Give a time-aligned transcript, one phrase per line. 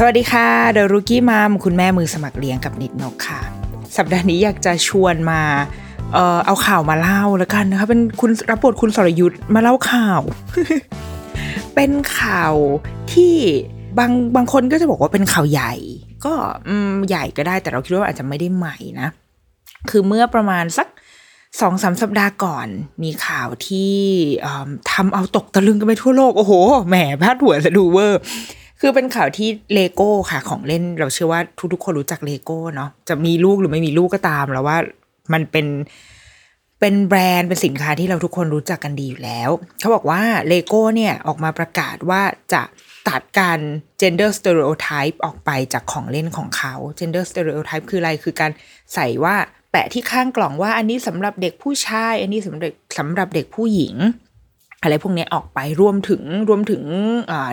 [0.00, 3.40] สวัสดีค่ะเดอรุกี้มัมคุณแม่มือสมัครเลี้ยงกับนิดนกค่ะ
[3.96, 5.40] สัปดาห์นี้อยากจะชวนมา
[6.12, 10.20] เอ่อเอาข่าวมาเล่าแล้วกันนะคะ เป็นคุณรับบทคุณสรยุทธ์มาเล่าข่าว
[11.74, 12.54] เป็นข่าว
[13.12, 13.34] ที่
[13.98, 15.72] บางบางคนก็จะบอกว่าเป็นข่าวใหญ่
[16.24, 16.34] ก็
[16.68, 19.08] อืมใหญ่ก็ได้แต่เราคิดว่าอาจจะไม่ได้ใหม่นะ
[19.90, 20.88] คือเมื่อประมาณสัก
[21.60, 22.66] สองสามสัปดาห์ก่อน
[23.02, 23.94] มีข่าวที่
[24.92, 26.52] ทำเอาตกตะลึงกันไปทั่วโลก โอ้โห
[26.88, 28.20] แหมพาดหัวสะดูเวอร์
[28.80, 31.40] คือเป็นข่าวที่เลโก้ค่ะ ของเล่นเราเชื่อว่า
[31.72, 34.78] ทุกๆคนรู้จักเลโก้เนาะจะมีลูกหรือไม่มีลูกก็ตามแล้วว่า
[35.32, 35.66] มันเป็น
[36.80, 42.62] เป็นแบรนด์เป็นสินค้าที่เราทุกคนรู้จักกันดีอยู่แล้ว เขาบอกว่าเลโก้เนี่ยออกมาประกาศว่าจะ
[43.08, 43.58] ตัดการ
[44.00, 48.50] gender stereotype ออกไปจากของเล่นของเขา gender stereotype คืออะไรคือการ
[48.94, 49.36] ใส่ว่า
[49.70, 53.94] แปะที่ข้างกล่องว่าอันนี้สำหรับเด็กผู้ชาย อันนี้สำหรับเด็กสำหรับเด็กผู้หญิง
[54.82, 56.82] อะไรพวกนี้ออกไปรวมถึงรวมถึง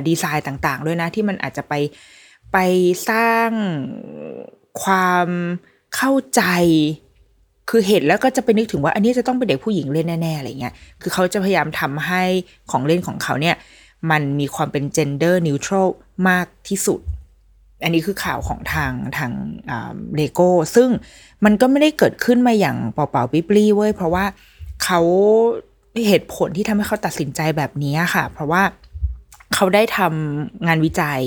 [0.07, 1.73] ดีไซน์ต่าง ๆ ด้วยนะ ที่มันอาจจะไป
[2.53, 2.57] ไป
[3.09, 3.49] สร้าง
[4.83, 5.27] ความ
[5.95, 6.41] เข้าใจ
[7.69, 12.23] คือเห็นแล้วก็จะไปนึกถึงว่า อันนี้จะต้องเป็นเด็กผู้หญิงเล่นแน่ๆอะไรเงี้ยคือเขาจะพยายามทำให้
[12.71, 13.55] ของเล่นของเขาเนี่ย
[14.11, 15.87] มันมีความเป็น gender neutral
[16.29, 16.99] มากที่สุด
[17.83, 19.31] อันนี้คือข่าวของทางทาง
[20.15, 20.89] เลโก้ซึ่ง
[21.45, 24.25] มันก็ไม่ได้เกิดขึ้นมาอย่างเปล่าๆปิ๊บลี่เว้ยเพราะว่า
[24.83, 24.99] เขา
[26.07, 28.61] เหตุผลที่ทำให้เขาตัดสินใจแบบนี้ค่ะ เพราะว่า
[29.53, 31.21] เขาได้ทำงานวิจัย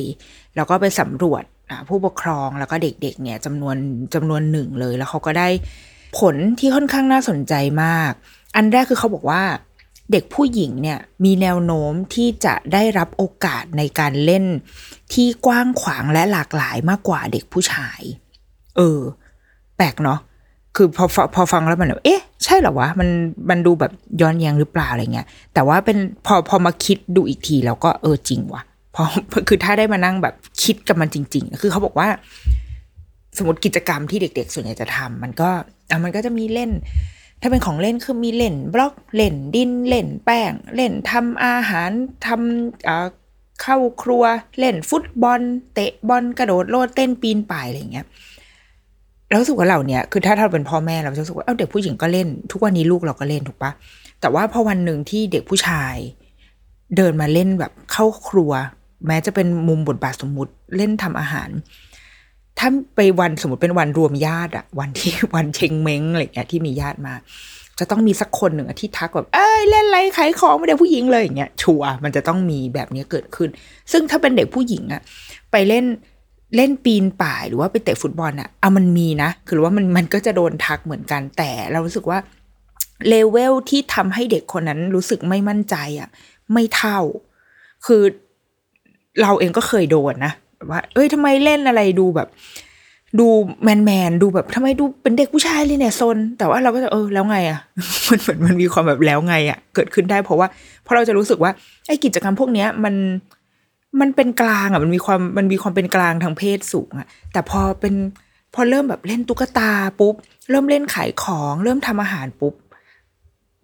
[0.56, 1.44] แล้วก็ไปสำรวจ
[1.88, 3.76] ผู้ปกครองแล้วก็เด็กๆเนี่ยจำนวน
[4.14, 5.48] จำนวนหนึ่งเลย แล้วเขาก็ได้
[6.18, 8.12] ผลที่ค่อนข้างน่าสนใจมาก
[8.56, 9.42] อันแรกคือเขาบอกว่า
[10.12, 14.44] เด็กผู้หญิงเนี่ยมีแนวโน้มที่จะได้รับโอกาสในการเล่น
[15.12, 18.00] ที่กว้างขวางและหลากหลายมากกว่าเด็กผู้ชาย
[18.76, 19.00] เออ
[19.76, 20.20] แปลกเนาะ
[20.76, 23.08] คือพอพอฟังแล้วมันแบบเอ๊ะ ใช่เหรอวะ มัน
[23.50, 28.62] มันดูแบบย้อนแย้งหรือเปล่าอะไรเงี้ย แต่ว่าเป็นพอพอมาคิดดูอีกทีแล้วก็เออจริงว่ะ
[28.94, 29.08] พราะ
[29.48, 32.08] คือถ้าได้มานั่งแบบคิดกับมันจริง ๆ คือเขาบอกว่า
[33.38, 35.50] สมมติกิจกรรมที่เด็ก ๆ ส่วนใหญ่จะทำมันก็
[35.90, 36.70] อะมันก็จะมีเล่น
[37.40, 41.90] ถ้าเป็นของเล่นคือมีเล่นบล็อกเล่นดินเล่นแป้ง เล่นทำอาหาร
[42.26, 43.06] ทำอ่า
[43.62, 44.24] เข้าครัว
[44.58, 45.40] เล่นฟุตบอล
[45.74, 48.06] เตะบอลกระโดดโลดเต้นปีนป่ายอะไรเงี้ย
[49.28, 53.70] แล้วรู้สึกว่าเราเนี่ยคือถ้าเราเป็นพ่อแม่เราจะรู้สึกว่าเอ้าเด็กผู้หญิงก็เล่น ทุกวันนี้ลูกเราก็เล่นถูกปะ
[54.20, 55.94] แต่ว่าพอวันหนึ่งที่เด็กผู้ชาย
[56.96, 58.52] เดินมาเล่นแบบเข้าครัว
[59.06, 61.50] แม้จะเป็นมุมบทบาทสมมุติเล่นทำอาหาร
[62.58, 67.14] ถ้าไปวันสมมติเป็นวันรวมญาติอะวันที่วันเชงเม้งอะไรเงี้ยที่มีญาติมา
[67.78, 73.48] จะต้องมีสักคนหนึ่งที่ทักแบบเอ้ยเล่นอะไรขายของไม่ได้ผู้หญิงเลยอย่างเงี้ยชัวมันจะต้องมีแบบนี้เกิดขึ้น
[73.92, 75.02] ซึ่งถ้าเป็นเด็กผู้หญิงอะ
[75.52, 75.84] ไปเล่น
[76.56, 82.18] เล่นปีนป่ายหรือว่าไปเตะฟุตบอลอะเอามันมีนะ คือว่ามันมันก็จะโดนทักเหมือนกันแต่เรารู้สึกว่า
[83.08, 86.08] เลเวลที่ทำให้เด็กคนนั้นรู้สึกไม่มั่นใจอะ
[86.52, 86.98] ไม่เท่า
[87.86, 88.02] คือ
[89.22, 92.28] เราเองก็เคยโดนนะแบบว่า เอ้ยทำไมเล่นอะไรดูแบบ
[93.20, 93.26] ดู
[93.62, 97.58] แมนแมนดูแบบทำไมดูเป็นเด็กผู้ชายเลยเนี่ยซนแต่ว่าเราก็จะเออแล้วไงอะ
[98.08, 100.46] มันเหมือนมันมีความแบบแล้วไงอะเกิดขึ้นได้เพราะว่า
[100.82, 101.50] เพราะเราจะรู้สึกว่า
[101.86, 102.94] ไอ้กิจกรรมพวกเนี้ยมัน
[104.00, 107.94] มันเป็นกลางอะมันมีความมันมีความเป็นกลางทางเพศสูงอะ แต่พอเป็น
[108.54, 110.14] พอเริ่มแบบเล่นตุ๊กตาปุ๊บ
[110.50, 112.54] เริ่มเล่นขายของ เริ่มทำอาหารปุ๊บ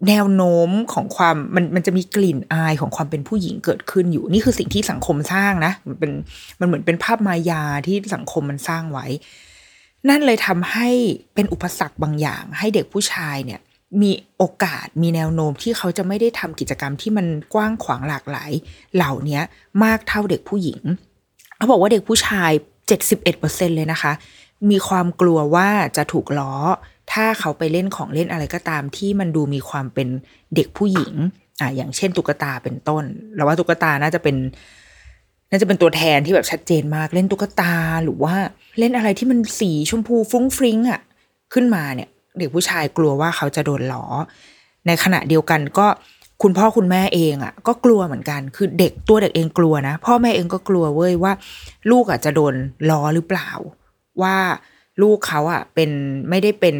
[0.07, 6.11] แนวโน้มของความมันมันจะมีกลิ่นอายของความเป็นผู้หญิงเกิดขึ้นอยู่ นี่คือสิ่งที่สังคมสร้างนะ มันเป็น
[6.59, 9.05] มันเหมือนเป็นภาพมายาที่สังคมมันสร้างไว้
[10.09, 10.89] นั่นเลยทำให้
[11.33, 13.59] เป็นอุปสรรคบางอย่าง ให้เด็กผู้ชายเนี่ย
[14.01, 18.51] มีโอกาสมีแนวโน้มที่เขาจะไม่ได้ทำกิจกรรมที่มันกว้างขวางหลากหลาย
[18.95, 19.39] เหล่านี้
[19.83, 20.81] มากเท่าเด็กผู้หญิง
[21.57, 22.51] เขาบอกว่าเด็กผู้ชาย
[23.13, 24.11] 71%เลยนะคะ
[24.69, 26.53] มีความกลัวว่าจะถูกล้อ
[27.11, 30.07] ถ้าเขาไปเล่นของเล่นอะไรก็ตามที่มันดูมีความเป็น
[30.55, 31.13] เด็กผู้หญิง
[31.61, 33.03] อ่าอย่างเช่นตุ๊กตาเป็นต้น
[33.35, 34.35] เราว่าตุ๊กตาน่าจะเป็น
[35.49, 38.35] น่าจะเป็นตัวแทนที่แบบชัดเจนมากเล่นตุ๊กตาหรือว่า
[38.79, 41.01] เล่นอะไรที่มันสีชมพูฟรุ้งฟริ้งอะ
[41.53, 42.09] ขึ้นมาเนี่ย
[42.39, 44.05] เด็กผู้ชายกลัวว่าเขาจะโดนล้อ
[44.87, 45.87] ในขณะเดียวกันก็
[46.43, 51.33] คุณพ่อคุณแม่เองอะ ก็กลัวเหมือนกัน คือเด็กตัวเด็กเองกลัวนะ พ่อแม่เองก็กลัวเว้ยว่า
[51.91, 52.53] ลูกอะจะโดน
[52.89, 53.49] ล้อหรือเปล่า
[54.21, 54.37] ว่า
[55.01, 55.89] ลูกเขาอะเป็น
[56.29, 56.75] ไม่ได้เป็น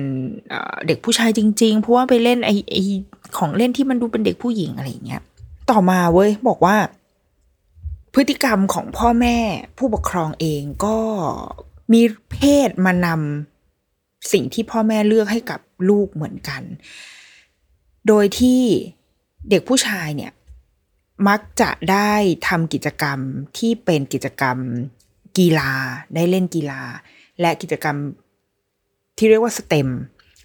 [0.50, 2.78] เอ่อเด็กผู้ชายจริง ๆ เพราะว่าไปเล่นไอไอ
[3.38, 5.22] ของเล่นที่มันดูเป็นเด็กผู้หญิงอะไรอย่างเงี้ย
[5.70, 6.76] ต่อมาเว้ยบอกว่า
[8.14, 9.38] พฤติกรรมของพ่อแม่
[9.78, 10.98] ผู้ปกครองเองก็
[11.94, 12.02] มี
[12.32, 12.38] เพ
[12.68, 13.55] ศมานำ
[14.32, 16.62] สิ่งที่พ่อแม่เลือกให้กับลูกเหมือนกัน
[18.08, 18.62] โดยที่
[19.50, 20.32] เด็กผู้ชายเนี่ย
[21.28, 22.14] มักจะได้
[22.48, 23.20] ทำกิจกรรม
[23.58, 24.58] ที่เป็นกิจกรรม
[25.38, 25.72] กีฬา
[26.16, 26.82] ได้เล่นกีฬา
[27.42, 27.98] และกิจกรรม
[29.18, 29.90] ที่เรียกว่า STEM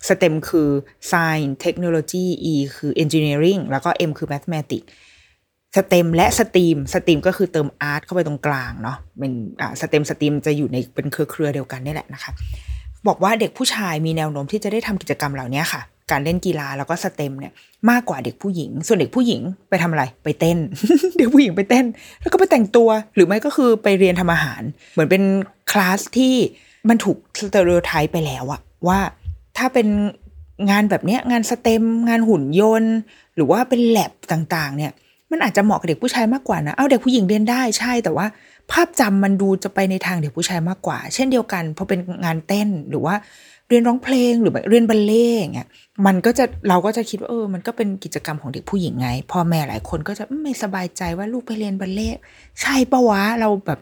[0.09, 0.69] STEM คือ
[1.11, 4.89] Science Technology E คือ Engineering แล้วก็ M คือ Mathematics
[5.77, 9.33] STEM และ STEAM STEAM ก็คือเติม art เข้าไปตรงกลางเนาะเป็น
[9.81, 12.33] STEM STEAM จะอยู่ในเป็นเครือเครือเดียวกันนี่แหละนะคะ
[13.07, 15.81] บอกว่าเด็กผู้ชายมีแนวโน้มที่จะได้ทำกิจกรรมเหล่านี้ค่ะ
[16.11, 17.53] การเล่นกีฬาแล้วก็ STEM เนี่ย
[17.91, 20.59] มากกว่าเด็กผู้หญิง ส่วนเด็กผู้หญิงไปทำอะไรไปเต้น
[21.19, 21.87] เด็กผู้หญิงไปเต้น
[22.21, 24.63] แล้วก็ไปแต่งตัว หรือไม่ก็คือไปเรียนทำอาหาร
[24.93, 25.23] เหมือนเป็น
[25.71, 26.35] คลาสที่
[26.89, 28.99] มันถูก stereotype ไปแล้วอะว่า
[29.57, 29.89] ถ้าเป็น
[30.71, 32.95] งานแบบเนี้ยงาน STEM งานหุ่นยนต์
[33.35, 34.93] หรือว่าเป็นแลบต่างๆ เนี่ย
[35.31, 38.27] มันอาจจะเหมาะกับเด็กผู้ชายมากกว่านะ เอาเด็กผู้หญิงเรียนได้ใช่แต่ว่า
[38.73, 43.15] ภาพจำมันดูจะไปในทางเด็กผู้ชายมากกว่า เช่นเดียวกันพอเป็นงานเต้นหรือว่า
[43.69, 45.69] เรียนร้องเพลงหรือแบบเรียนบัลเล่ต์อย่างเงี้ย
[46.07, 52.19] มันก็จะเราก็จะคิดว่าเออ มันก็เป็นกิจกรรมของเด็กผู้หญิงไงพ่อแม่หลายคนก็จะไม่สบายใจว่าลูกไปเรียนบัลเล่ต์
[52.61, 53.81] ใช่ปะวะเราแบบ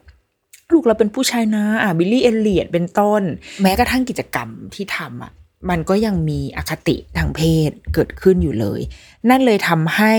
[0.72, 3.22] ลูกเราเป็นผู้ชายนะอะบิลลี่เอเลียดเป็นต้น
[3.62, 5.32] แม้กระทั่งกิจกรรมที่ทำอะ
[5.70, 8.80] มันก็ยังมีอคติทางเพศเกิดขึ้นอยู่เลย
[9.28, 10.14] นั่นเลยทำให้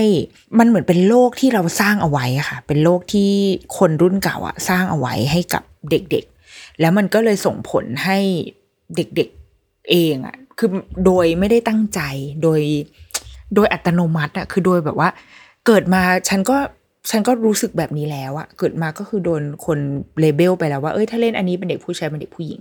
[0.58, 3.30] มันเหมือนเป็นโลกที่เราสร้างเอาไว้ค่ะ เป็นโลกที่
[3.78, 8.18] คนรุ่นเก่าอะสร้างเอาไว้ให้กับเด็กๆ แล้วมันก็เลยส่งผลให้
[8.96, 10.70] เด็กๆเองอะคือ
[11.04, 12.00] โดยไม่ได้ตั้งใจ
[12.42, 12.60] โดย
[13.54, 15.08] โดยอัตโนมัติอะคือโดยแบบว่า
[15.66, 16.56] เกิดมาฉันก็
[17.10, 19.78] ฉันก็รู้สึกแบบนี้แล้วอะเกิดมาก็คือโดนคน
[20.20, 22.60] เลเบลไปแล้วว่า เอ้ย ถ้าเล่นอันนี้เป็นเด็กผู้ชายเป็นเด็กผู้หญิง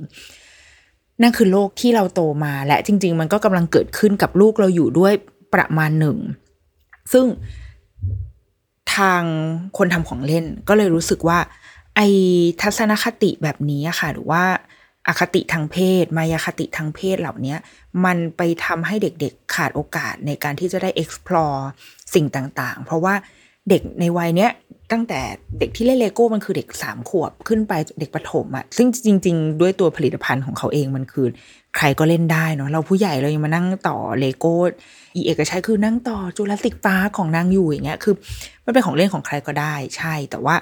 [1.22, 5.14] นั่นคือโลกที่เราโตมาและจริง ๆ มันก็กำลังเกิดขึ้นกับลูกเราอยู่ด้วย
[5.54, 6.18] ประมาณหนึ่ง
[7.12, 7.26] ซึ่ง
[8.96, 9.24] ทาง
[9.78, 11.40] คนทำของเล่นก็เลยรู้สึกว่า
[11.96, 12.02] ไอ
[12.62, 14.44] ทัศนคติแบบนี้ค่ะ หรือว่า
[15.08, 17.56] อคติทางเพศ มายาคติทางเพศเหล่านี้
[18.06, 21.60] มันไปทำให้เด็กๆขาดโอกาสในการที่จะได้ explore
[22.14, 23.16] สิ่งต่างๆ เพราะว่า
[23.70, 24.52] เด็กในวัยเนี้ย
[24.92, 25.22] ตั้งแต่
[25.60, 31.28] เด็กที่เล่นเลโก้มันคือเด็กสามขวบขึ้นไปเด็กประถมอะซึ่งจริง ๆ ด้วยตัวผลิตภัณฑ์ของเขาเองมันคือ
[31.78, 34.54] ใครก็เล่นได้เนาะเราผู้ใหญ่เรายังมานั่งต่อเลโก้
[35.16, 38.16] อีเอกชัยคือนั่งต่อ Jurassic Park ของนางอยู่อย่างเงี้ยคือ
[38.66, 40.56] มันเป็นของเล่นของใครก็ได้ใช่ แต่ว่า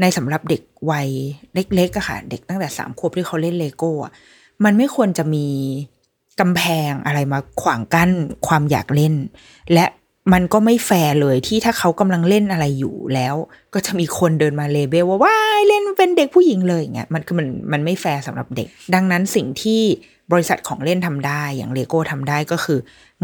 [0.00, 1.08] ในสำหรับเด็กวัย
[1.54, 4.12] เล็กๆอะค่ะ เด็กตั้งแต่สามขวบที่เขาเล่นเลโก้อะ
[4.64, 5.46] มันไม่ควรจะมี
[6.40, 8.10] กำแพงอะไรมาขวางกั้น
[8.46, 9.14] ความอยากเล่น
[9.72, 9.84] และ
[10.32, 13.34] มันก็ไม่แฟร์เลยที่ถ้าเขากำลังเล่นอะไรอยู่แล้ว
[13.74, 19.82] ก็จะมีคนเดินมา label ว่าว้ายเล่นเป็นเด็กผู้หญิงเลยอย่างเงี้ยมันคือมันมันไม่แฟร์สำหรับเด็ก ดังนั้นสิ่งที่
[20.32, 22.78] บริษัทของเล่นทำได้อย่างเลโก้ทำได้ก็คือ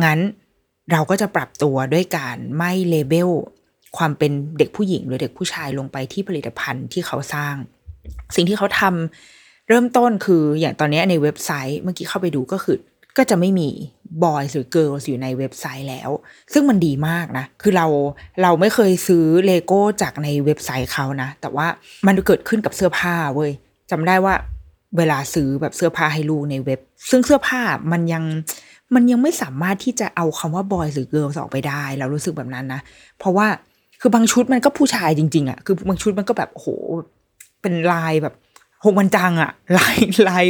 [0.04, 0.18] งั้น
[0.92, 3.30] เราก็จะปรับตัวด้วยการไม่ label
[3.96, 7.54] ความเป็นเด็กผู้หญิงหรือเด็กผู้ชายลงไปที่ผลิตภัณฑ์ที่เขาสร้าง
[8.34, 12.76] สิ่งที่เขาทำเริ่มต้นคืออย่างตอนนี้ในเว็บไซต์เมื่อกี้เข้าไปดูก็คือ
[13.18, 13.68] ก็จะไม่มี
[14.24, 16.10] boys หรือ girls อยู่ในเว็บไซต์แล้ว
[16.52, 17.86] ซึ่งมันดีมากนะ คือเรา
[18.42, 21.66] เราไม่เคยซื้อเลโก้จากในเว็บไซต์เขานะ แต่ว่า
[22.06, 23.50] มันเกิดขึ้นกับเสื้อผ้าเว้ย
[23.90, 24.34] จำได้ว่า
[24.96, 27.60] เวลาซื้อแบบเสื้อผ้าให้ลูกในเว็บ ซึ่งเสื้อผ้า
[27.92, 28.24] มันยัง
[28.94, 32.80] มันยังไม่สามารถที่จะเอาคำว่า boys หรือ girls ออกไปได้ เรารู้สึกแบบนั้นนะ
[33.18, 33.46] เพราะว่า
[34.00, 36.68] คือบางชุดมันก็ผู้ชายจริง ๆอะ่ะคือบางชุดมันก็แบบโอ้โห
[37.62, 38.34] เป็นลายแบบ
[38.84, 39.96] หงมันจังอะลาย
[40.28, 40.44] ลาย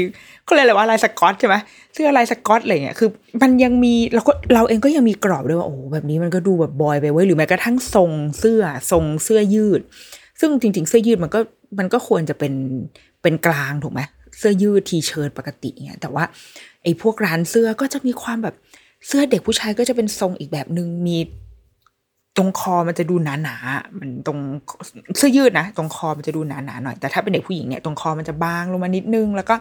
[0.49, 1.56] ก็เลยกอะไรว่าลายสกอตใช่ไหม
[1.94, 3.08] เสื้อลายสกอตอะไรเงี้ยคือ
[3.42, 9.80] มันยังมีเราก็เราเองก็ยังมีกรอบด้วยว่าโอ้แบบนี้มันก็ดูแบบบอยไปเว้หรือแม้กระทั่งทรงเสื้อทรงเสื้อยืด
[10.40, 11.40] ซึ่งจริง ๆ เสื้อยืดมันก็
[11.78, 12.52] มันก็ควรจะเป็น
[13.23, 14.00] เป็นกลางถูกไหม
[14.38, 16.25] เสื้อยืดทีเชิ้ตปกติเงี้ยแต่ว่า
[16.82, 18.54] ไอ้พวกร้านเสื้อก็จะมีความแบบ
[19.06, 21.16] เสื้อเด็กผู้ชายก็จะเป็นทรงอีกแบบหนึ่งมี
[22.38, 24.38] ตรงคอมันจะดูหนาหนาๆมันตรง
[25.16, 29.54] เสื้อยืดนะ ตรงคอมันจะดูหนาหนาๆหน่อย แต่ถ้าเป็นเด็กผู้หญิงเนี่ย ตรงคอมันจะบางลงมานิดนึง แล้วก็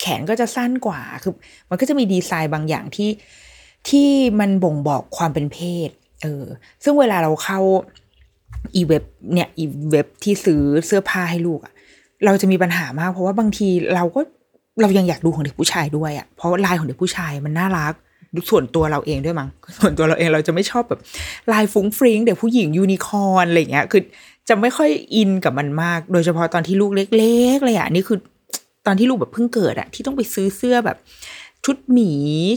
[0.00, 1.32] แขนก็จะสั้นกว่า คือ
[1.70, 3.10] มันก็จะมีดีไซน์บางอย่างที่
[3.88, 4.08] ที่
[4.40, 5.58] มันบ่งบอกความเป็นเพ
[5.88, 5.90] ศ
[6.22, 6.44] เออ
[6.84, 7.60] ซึ่งเวลาเราเข้า
[8.74, 11.72] อีเว็บเนี่ย อีเว็บที่ซื้อเสื้อผ้าให้ลูกอะ
[12.24, 14.20] เราจะมีปัญหามาก เพราะว่าบางทีเราก็
[14.82, 17.94] เรายังอยากดูของเด็กผู้ชายด้วยอะเพราะลายของเด็กผู้ชายมันน่ารัก
[18.50, 21.00] ส่วนตัวเราเองด้วยมั้งส่วนตัวเราเองเราจะไม่ชอบแบบ
[21.52, 24.02] ลายฟรุ้งฟริ้งเด็กผู้หญิงยูนิคอร์นอะไรเงี้ยคือ
[24.48, 28.18] จะไม่ค่อยอินกับมันมาก โดยเฉพาะตอนที่ลูกเล็กๆเลยอะนี่คือ
[28.86, 30.96] ตอนที่ลูกแบบเพิ่งเกิดอะที่ต้องไปซื้อเสื้อแบบ
[31.64, 32.10] ชุดหมี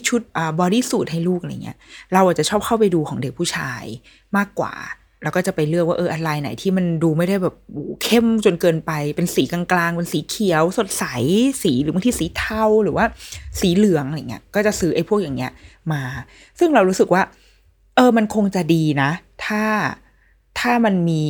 [0.10, 1.78] ชุดอ่า bodysuit ให้ลูกอะไรเงี้ย
[2.14, 3.84] เราอาจจะชอบเข้าไปดูของเด็กผู้ชาย
[4.38, 4.74] มากกว่า
[5.24, 7.56] แล้วก็จะไปเลือกว่าเอออะไรไหนที่มันดูไม่ได้แบบ
[8.04, 11.06] เข้มจนเกินไป เป็นสีกลางๆเป็นสีเขียว สดใส
[11.64, 13.06] สีหรือบางทีสีเทาหรือว่า
[13.60, 15.52] สีเหลืองอะไรเงี้ยก็จะซื้อไอ้พวกอย่างเงี้ย
[15.92, 16.02] มา
[16.60, 17.22] ซึ่งเรารู้สึกว่า
[17.96, 19.10] เออมันคงจะดีนะ
[19.46, 19.64] ถ้า
[20.60, 21.26] ถ้ามันมี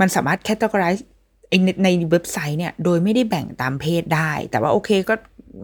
[0.00, 1.02] มันสามารถ categorize
[1.48, 5.14] ไอ้ในในเว็บไซต์เนี่ยโดยไม่ได้แบ่งตามเพศได้ แต่ว่าโอเคก็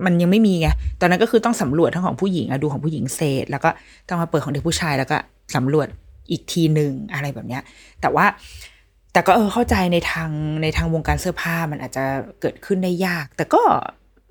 [0.05, 0.69] มันยังไม่มีไง
[1.01, 3.71] ตอนนั้นก็คือต้องสำรวจทั้งของผู้หญิงอะดูของผู้หญิงเศษ แล้วก็
[4.09, 5.17] ต้องมาเปิดของเด็กผู้ชายแล้วก็
[5.55, 5.89] สำรวจ
[6.33, 7.63] อีกทีหนึ่งอะไรแบบเนี้ย
[8.01, 8.27] แต่ว่า
[9.13, 10.31] แต่ก็เออเข้าใจในทาง
[10.63, 12.05] ในทางวงการเสื้อผ้ามันอาจจะ
[12.41, 13.63] เกิดขึ้นได้ยาก แต่ก็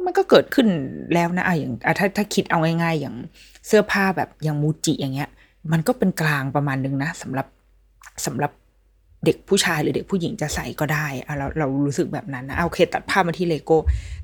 [0.05, 0.67] มันก็เกิดขึ้น
[1.13, 3.15] แล้วนะอะอย่างถ้าถ้าคิดเอาง่ายๆ อย่าง
[3.67, 5.29] เสื้อผ้าแบบอย่าง MUJI อย่างเงี้ย
[5.71, 7.47] มันก็เป็นกลางประมาณนึงนะสำหรับ
[8.25, 8.51] สำหรับ
[9.25, 13.77] เด็กผู้ชายหรือเด็กผู้หญิงจะใส่ก็ได้เราเรารู้สึกแบบนั้นนะเอาโอเคตัดภาพมาที่เลโก้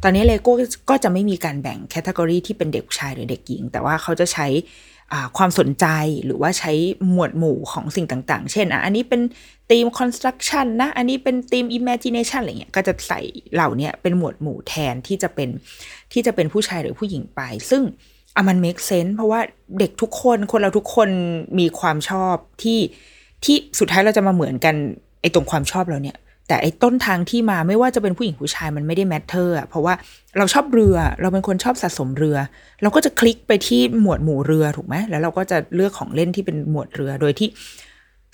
[0.04, 0.54] ตอนนี้เลโก้
[0.90, 4.48] ก็จะไม่มีการแบ่ง category ที่เป็นเด็กชายหรือเด็กหญิง แต่ว่าเขาจะใช้
[5.38, 5.86] ความสนใจ
[6.26, 6.72] หรือว่าใช้
[7.12, 9.22] หมวดหมู่ของสิ่งต่าง ๆ เช่นอะอันนี้เป็น
[9.70, 13.20] ธีม construction นะ อันนี้เป็นธีม imagination อะไรเงี้ย ก็จะใส่
[13.54, 15.50] เหล่านี้เป็นหมวดหมู่แทนที่จะเป็น
[16.14, 17.84] ที่จะเป็นผู้ชายหรือผู้หญิงไป ซึ่ง
[18.36, 19.40] อะมัน make sense เพราะว่า
[19.80, 21.10] เด็กทุกคนคนเราทุกคน
[21.60, 22.80] มีความชอบที่
[23.46, 24.76] ที่สุดท้ายเราจะมาเหมือนกัน
[25.22, 29.94] ไอ้ตรงความชอบเราเนี่ย แต่ไอ้ต้นทางที่มาไม่ว่าจะเป็นผู้หญิงผู้ชายมันไม่ได้แมทเทอร์อะเพราะว่า
[30.38, 32.38] เราชอบเรือเราเป็นคนชอบสะสมเรือ
[32.82, 37.50] เราก็จะคลิกไปที่หมวดหมู่เรือถูกไหมแล้วเราก็จะเลือกของเล่นที่เป็นหมวดเรือโดยที่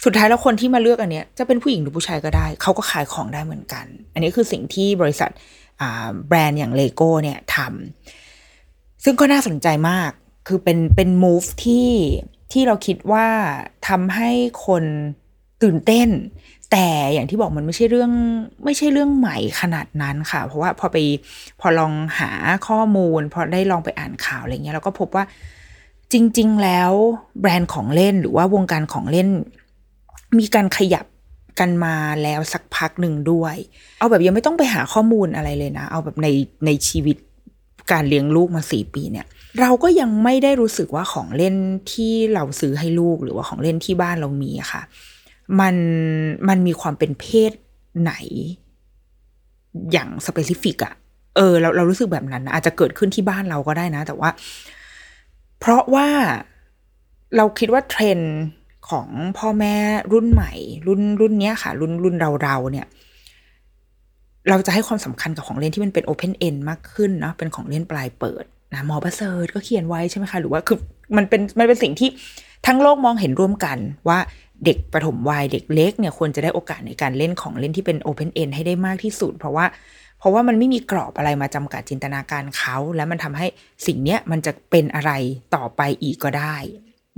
[0.05, 5.31] สุดท้ายแล้วคนที่มาเลือกอันเนี้ยจะเป็นผู้หญิงหรือผู้ชายก็ได้ เขาก็ขายของได้เหมือนกัน อันนี้คือสิ่งที่บริษัท
[6.27, 10.11] แบรนด์อย่างเลโก้เนี่ยทำซึ่งก็น่าสนใจมาก
[10.47, 11.89] คือเป็นเป็น move ที่
[12.51, 13.27] ที่เราคิดว่า
[13.87, 14.29] ทำให้
[14.65, 14.83] คน
[15.63, 16.09] ตื่นเต้น
[16.71, 18.11] แต่อย่างที่บอกมันไม่ใช่เรื่อง
[18.65, 20.97] ไม่ใช่เรื่องใหม่ขนาดนั้นค่ะ เพราะว่าพอไป
[21.61, 22.31] พอลองหา
[22.67, 25.23] ข้อมูล พอได้ลองไปอ่านข่าวอะไรเงี้ยเราก็พบว่า
[26.13, 26.91] จริง ๆ แล้ว
[27.39, 29.27] แบรนด์ของเล่นหรือว่าวงการของเล่น
[30.39, 31.05] มีการขยับ
[31.59, 33.55] กันมาแล้วสักพักหนึ่งด้วย
[33.99, 36.27] เอาแบบยังไม่ต้องไปหาข้อมูลอะไรเลยนะ เอาแบบใน
[36.65, 37.17] ในชีวิต
[37.91, 39.25] การเลี้ยงลูกมาสี่ปีเนี่ย
[39.61, 41.55] เราก็ยังไม่ได้รู้สึกว่าของเล่น
[41.91, 44.81] ที่เราซื้อให้ลูกหรือว่าของเล่นที่บ้านเรามีค่ะ
[45.59, 45.75] มัน
[46.49, 47.51] มันมีความเป็นเพศ
[48.01, 48.13] ไหน
[49.91, 50.93] อย่าง specific อะ
[51.35, 54.29] เออเราเรารู้สึกแบบนั้นนะอาจจะเกิดขึ้นที่บ้านเราก็ได้นะ แต่ว่า
[55.59, 56.07] เพราะว่า
[57.35, 58.33] เราคิดว่าเทรนด์
[58.89, 59.07] ของ
[59.37, 59.75] พ่อแม่
[60.13, 60.53] รุ่นใหม่
[60.87, 62.87] รุ่นรุ่นเนี้ยค่ะ รุ่นรุ่นเราเราเนี่ย
[64.49, 70.77] เราจะให้ความสำคัญกับของเล่นที่มันเป็น open end มากขึ้นเนาะเป็นของเล่นปลายเปิดนะหมอประเสริฐก็เขียนไว้ใช่ไหมคะ หรือว่าคือ
[71.17, 72.09] มันเป็นมันเป็นสิ่งที่
[72.67, 74.19] ทั้งโลกมองเห็นร่วมกันว่า
[74.65, 79.65] เด็กประถมวัยเด็กเล็กเนี่ยควรจะได้โอกาสในการเล่นของเล่นที่เป็น open end ให้ได้มากที่สุด เพราะว่า
[80.19, 83.47] เพราะว่ามันไม่มีกรอบอะไรมาจำกัดจินตนาการเขา แล้วมันทำให้
[83.85, 85.11] สิ่งเนี้ยมันจะเป็นอะไร
[85.55, 86.55] ต่อไปอีกก็ได้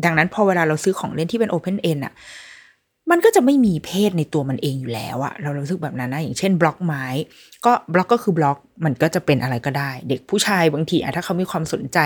[0.06, 2.14] ดังนั้นพอเวลาเราซื้อของเล่นที่เป็น open end อะ
[3.12, 7.06] มันก็จะไม่มีเพศในตัวมันเองอยู่แล้วอะเรารู้สึกแบบนั้นนะ อย่างเช่นบล็อกไม้
[7.66, 12.00] ก็บล็อกก็คือบล็อก มันก็จะเป็นอะไรก็ได้ เด็กผู้ชายบางทีอะถ้าเขามีความสนใจ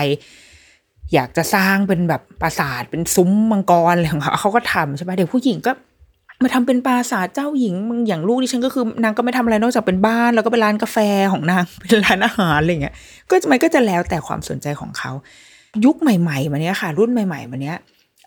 [1.14, 5.72] อยากจะสร้างเป็นแบบปราสาทเป็นซุ้มมังกรอะไรของเขาเขาก็ทำใช่ไหมเด็กผู้หญิงก็
[6.42, 10.96] มาทำเป็นปราสาทเจ้าหญิงมึงอย่างลูกดิฉันก็คือนางก็ไม่ทำอะไรนอกจากเป็นบ้านแล้วก็เป็นร้านกาแฟ
[11.32, 12.94] ของนางเป็นร้านอาหารอะไรเงี้ย
[13.30, 15.10] ก็มันก็จะแล้วแต่ความสนใจของเขา
[15.84, 17.76] ยุคใหม่ๆมาเนี้ยค่ะ รุ่นใหม่ๆมาเนี้ย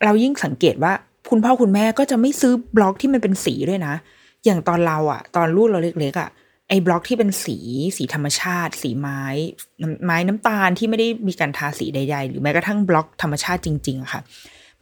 [0.03, 0.93] เรายิ่งสังเกตว่า
[1.29, 3.93] คุณพ่อคุณแม่ก็จะไม่ซื้อบล็อกที่มันเป็นสีด้วยนะ
[4.45, 6.29] อย่างตอนเราอะตอนลูกเราเล็กๆอะ
[6.73, 7.57] อ้บล็อกที่เป็นสี
[7.97, 9.21] สีธรรมชาติ สีไม้
[10.05, 14.21] ไม้น้ำตาลที่ไม่ได้มีการทาสีใด ๆ หรือแม้กระทั่งบล็อกธรรมชาติจริงๆค่ะ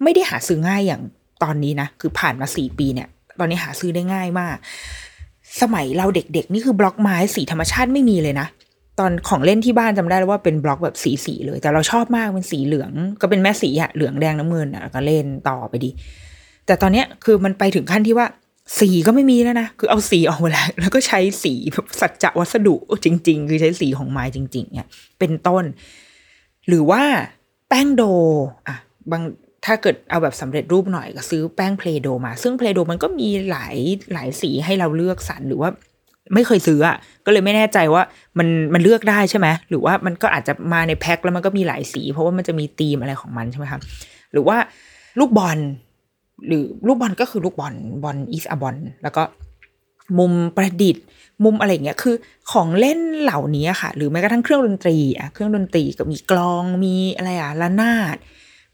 [0.03, 1.01] ไม่ได้หาซื้อง่ายอย่าง
[1.43, 3.07] ตอนนี้นะ คือผ่านมาสี่ปีเนี่ย
[3.39, 4.57] ตอนนี้หาซื้อได้ง่ายมาก
[5.61, 8.47] สมัยเราเด็กๆ นี่คือบล็อกไม้สีธรรมชาติไม่มีเลยนะ
[8.99, 15.89] ตอนของเล่นที่บ้านจำได้วว่าเป็นบล็อกแบบสีสีเลย แต่เราชอบมากเป็นสีเหลืองก็เป็นแม่สีอะเหลืองแดงน้ำเงินอะก็เล่นต่อไปดี
[16.65, 18.27] แต่ตอนเนี้ยคือมันไปถึงขั้นที่ว่า
[18.79, 22.75] สีก็ไม่มีแล้วนะ คือเอาสีออกมาแล้ว แล้วก็ใช้สีแบบสัจจะวัสดุ
[23.05, 24.89] จริง ๆ คือใช้สีของไม้จริง ๆ เนี่ย
[25.19, 25.63] เป็นต้น
[26.67, 27.01] หรือว่า
[27.69, 28.03] แป้งโด
[28.67, 28.75] อะ
[29.11, 29.23] บาง
[29.65, 33.75] ถ้าเกิดเอาแบบสำเร็จรูปหน่อยก็ซื้อแป้งเพลโดมา ซึ่งเพลโดมันก็มีหลาย
[34.13, 35.69] หลายสีให้เราเลือกสรรหรือว่า
[36.33, 38.03] ไม่เคยซื้ออะก็เลยไม่แน่ใจว่า
[38.37, 43.79] มันมันเลือกได้ใช่ไหมหรือว่ามันก็อาจจะมาในแพ็คแล้วมันก็มีหลายสี เพราะว่ามันจะมีธีมอะไรของมันใช่ไหมคะ
[44.33, 44.57] หรือว่า
[45.19, 45.57] ลูกบอล
[46.47, 49.23] หรือลูกบอลก็คือลูกบอลบอลอีสอบอลแล้วก็
[50.19, 51.03] มุมประดิษฐ์
[51.43, 52.15] มุมอะไรอย่างเงี้ยคือ
[52.51, 58.17] ของเล่นเหล่านี้ค่ะ หรือแม้กระทั่งเครื่องดนตรีอะเครื่องดนตรีก็มีกลองมีอะไรอะระนาด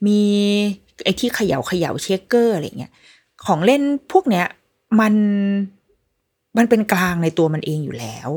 [0.07, 0.19] มี
[1.03, 2.91] ไอ้ที่เขย่าเขย่าเชคเกอร์อะไรเงี้ย
[3.45, 3.81] ของเล่น
[4.11, 4.45] พวกเนี้ย
[4.99, 5.13] มัน
[6.57, 8.29] มันเป็นกลางในตัวมันเองอยู่แล้ว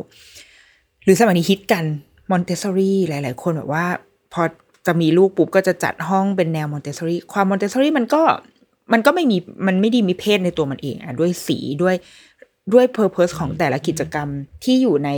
[1.04, 1.84] หรือสมัยนี้ฮิตกัน
[2.30, 3.86] Montessori หลาย ๆ คนแบบว่า
[4.32, 4.42] พอ
[4.86, 8.22] จะมีลูกปุ๊บก็จะจัดห้องเป็นแนว Montessori ความ Montessori มันก็
[8.92, 11.96] มันก็ไม่มีมันไม่ได้มีเพศในตัวมันเองอะด้วยสีด้วย
[12.72, 14.28] ด้วย purpose ของแต่ละกิจกรรม
[14.64, 15.10] ที่อยู่ใน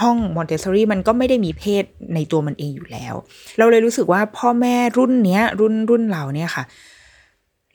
[0.00, 3.14] ห้อง Montessori มันก็ไม่ได้มีเพศในตัวมันเองอยู่แล้ว
[3.58, 6.64] เราเลยรู้สึกว่าพ่อแม่รุ่นเนี้ย รุ่นรุ่นเราเนี่ยค่ะ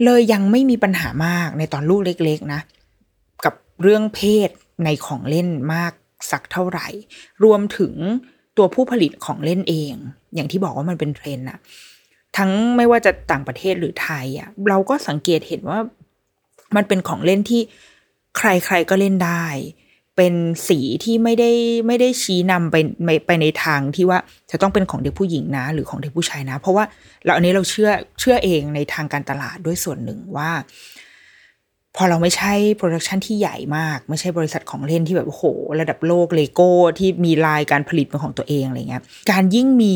[0.05, 2.61] เลยยังไม่มีปัญหามากในตอนลูกเล็ก ๆ นะ
[3.45, 4.49] กับเรื่องเพศ
[4.83, 5.91] ในของเล่นมาก
[6.31, 6.87] สักเท่าไหร่
[7.43, 7.93] รวมถึง
[8.57, 9.93] ตัวผู้ผลิตของเล่นเอง
[10.35, 11.59] อย่างที่บอกว่ามันเป็นเทรนด์อะ
[12.37, 15.79] ทั้งไม่ว่าจะต่างประเทศหรือไทยอะเราก็สังเกตเห็นว่า
[16.75, 17.61] มันเป็นของเล่นที่
[18.37, 19.45] ใครๆก็เล่นได้
[20.15, 20.33] เป็น
[20.67, 21.51] สีที่ไม่ได้
[21.87, 22.75] ไม่ได้ชี้นำไป
[23.27, 24.19] ไปในทางที่ว่า
[24.51, 26.85] จะต้องเป็นของเด็กผู้หญิงนะ หรือของเด็กผู้ชายนะ เพราะว่า
[27.23, 30.51] เราอันนี้เราเชื่อเชื่อเองในทางการตลาดด้วยส่วนหนึ่งว่า
[32.01, 35.43] พอเราไม่ใช่ production ที่ใหญ่มาก ไม่ใช่บริษัทของเล่นที่แบบโอ้โห
[35.79, 39.95] ระดับโลกเลโก้ที่มีไลน์การผลิตเป็นของตัวเองอะไรเงี้ยการยิ่งมี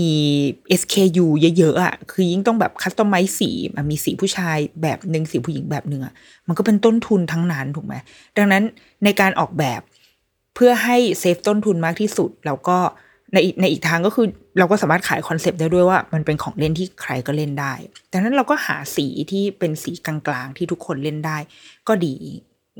[0.81, 3.49] SKU เยอะๆอะคือยิ่งต้องแบบ customize สี
[3.91, 6.13] มีสีผู้ชายแบบหนึ่งสีผู้หญิงแบบหนึ่งอะ
[6.47, 7.95] มันก็เป็นต้นทุนทั้งนั้นถูกไหม
[8.37, 8.63] ดังนั้น
[9.03, 9.81] ในการออกแบบ
[10.55, 12.77] เพื่อให้ save ต้นทุนมากที่สุดแล้วก็
[13.33, 17.73] ในในอีกทางก็คือ เราก็สามารถขายคอนเซปต์ได้ด้วยว่า มันเป็นของเล่นที่ใครก็เล่นได้
[18.11, 21.37] ดังนั้นเราก็หาสีที่เป็นสีกลางๆ ที่ทุกคนเล่นได้
[21.87, 22.15] ก็ที่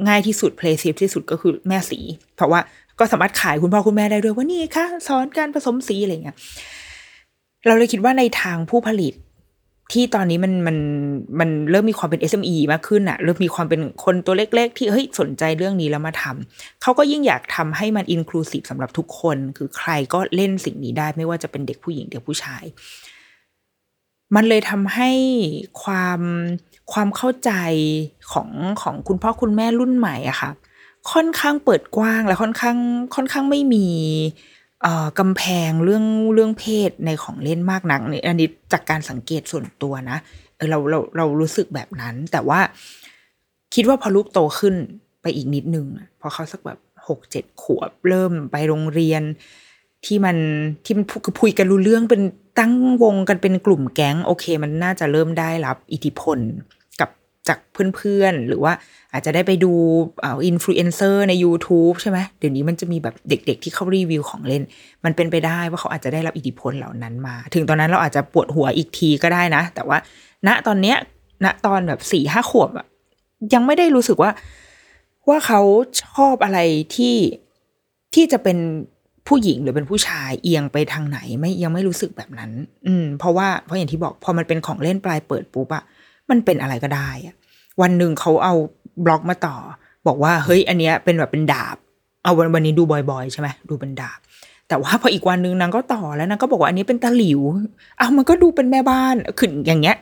[0.07, 1.99] ง่ายที่สุด play safe ที่สุดก็คือแม่สี
[2.35, 2.59] เพราะว่า
[2.99, 6.37] ก็สามารถขายคุณพ่อคุณแม่ได้ด้วยว่านี่ค่ะสอนการผสมสีอะไรเงี้ย
[7.65, 9.13] เราเลยคิดว่าในทางผู้ผลิต
[9.93, 10.77] ที่ตอนนี้มันมัน
[11.39, 22.63] มันเริ่มมีความเป็น SME มากขึ้นอะเริ่มมีความเป็นคนตัวเล็ก ๆ ที่เฮ้ยสนใจเรื่องนี้แล้วมาทำเขาก็ยิ่งอยากทำให้มัน inclusive สำหรับทุกคน คือใครก็เล่นสิ่งนี้ได้ไม่ว่าจะเป็นเด็กผู้หญิงเด็กผู้ชาย
[24.36, 25.12] มันเลยทำให้
[25.84, 26.19] ความ
[26.93, 27.51] ความเข้าใจ
[28.32, 28.49] ของ
[28.82, 30.49] ของคุณพ่อคุณแม่รุ่นใหม่อะค่ะ
[31.12, 32.77] ค่อนข้างเปิดกว้างและค่อนข้าง
[33.15, 33.88] ค่อนข้างไม่มี
[35.19, 40.17] กำแพงเรื่องเรื่องเพศในของเล่นมากนักนี่อันนี้จากการสังเกตส่วนตัวนะ
[40.56, 42.60] เออเราเราเรารู้สึกแบบนั้น แต่ว่า
[43.74, 44.76] คิดว่าพอลูกโตขึ้น
[45.22, 45.88] ไปอีกนิดนึง
[46.22, 49.24] พอเขาสักแบบหกเจ็ดขวบเริ่มไปโรงเรียน
[50.06, 50.38] ที่มัน
[50.86, 52.22] ที่มันคือคุยกันรู้เรื่องเป็น
[52.60, 56.38] ตั้งวงกันเป็นกลุ่มแก๊ง โอเค มันน่าจะเริ่มได้รับอิทธิพล
[57.47, 57.60] จาก
[57.95, 58.73] เพื่อนๆ หรือว่า
[59.13, 59.71] อาจจะได้ไปดู
[60.25, 64.63] อินฟลูเอนเซอร์ใน YouTube ใช่ไหมเดี๋ยวนี้มันจะมีแบบเด็กๆ ที่เขารีวิวของเล่น
[65.06, 69.97] มันเป็นไปได้ว่าเขาอาจจะได้รับอิทธิพลเหล่านั้นมา ถึงตอนนั้นเราอาจจะปวดหัวอีกทีก็ได้นะ แต่ว่า
[70.47, 70.97] ณตอนเนี้ย
[71.43, 72.86] ณตอนแบบสี่ห้าขวบอะ
[73.53, 74.32] ยังไม่ได้รู้สึกว่า
[75.29, 75.62] ว่าเขา
[76.03, 76.60] ชอบอะไร
[76.95, 77.15] ที่
[78.13, 78.58] ที่จะเป็น
[79.27, 82.51] ผู้หญิงหรือเป็นผู้ชายเอียงไปทางไหนไม่ยังไม่รู้สึกแบบนั้น
[82.88, 85.84] อืม เพราะว่าเพราะอย่างที่บอกพอมันเป็นของเล่นปลายเปิดปุ๊บอะ
[86.29, 87.36] มันเป็นอะไรก็ได้อะ
[87.81, 88.53] วันหนึ่งเขาเอา
[89.05, 89.57] บล็อกมาต่อ
[90.07, 91.77] บอกว่าเฮ้ย อันเนี้ยเป็นแบบเป็นดาบ
[92.23, 94.19] เอาวันวันนี้ดูบ่อยๆใช่ไหมดูเป็นดาบ
[94.67, 97.41] แต่ว่าพออีกวันหนึ่งนางก็ต่อแล้วนางก็บอกว่าอันนี้เป็นตะหลิว
[97.97, 99.97] เอามันก็ดูเป็นแม่บ้านขึ้นอย่างเงี้ย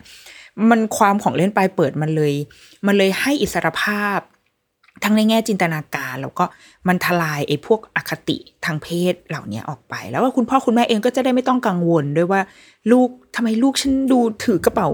[0.70, 2.34] มันความของเล่นปลายเปิดมันเลย
[2.86, 4.20] มันเลยให้อิสรภาพ
[5.04, 6.46] ทั้งในแง่จินตนาการ แล้วก็
[6.88, 12.42] มันทลายไอ้พวกอคติทางเพศเหล่านี้ออกไป แล้วว่าคุณพ่อคุณแม่เองก็จะได้ไม่ต้องกังวลด้วยว่า
[12.92, 14.88] ลูกทำไมลูกฉันดูถือกระเป๋า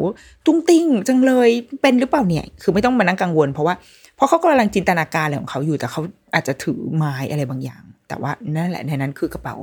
[0.46, 1.50] ตุ้งติ้งจังเลย
[1.82, 3.76] เป็นหรือเปล่าเนี่ย คือไม่ต้องมานั่งกังวล เพราะว่า
[4.16, 6.02] เพราะเขากำลังจินตนาการอะไรของเขาอยู่แต่เขา
[6.34, 9.56] อาจจะถือไม้อะไรบางอย่าง แต่ว่านั่นแหละในนั้นคือกระเป๋า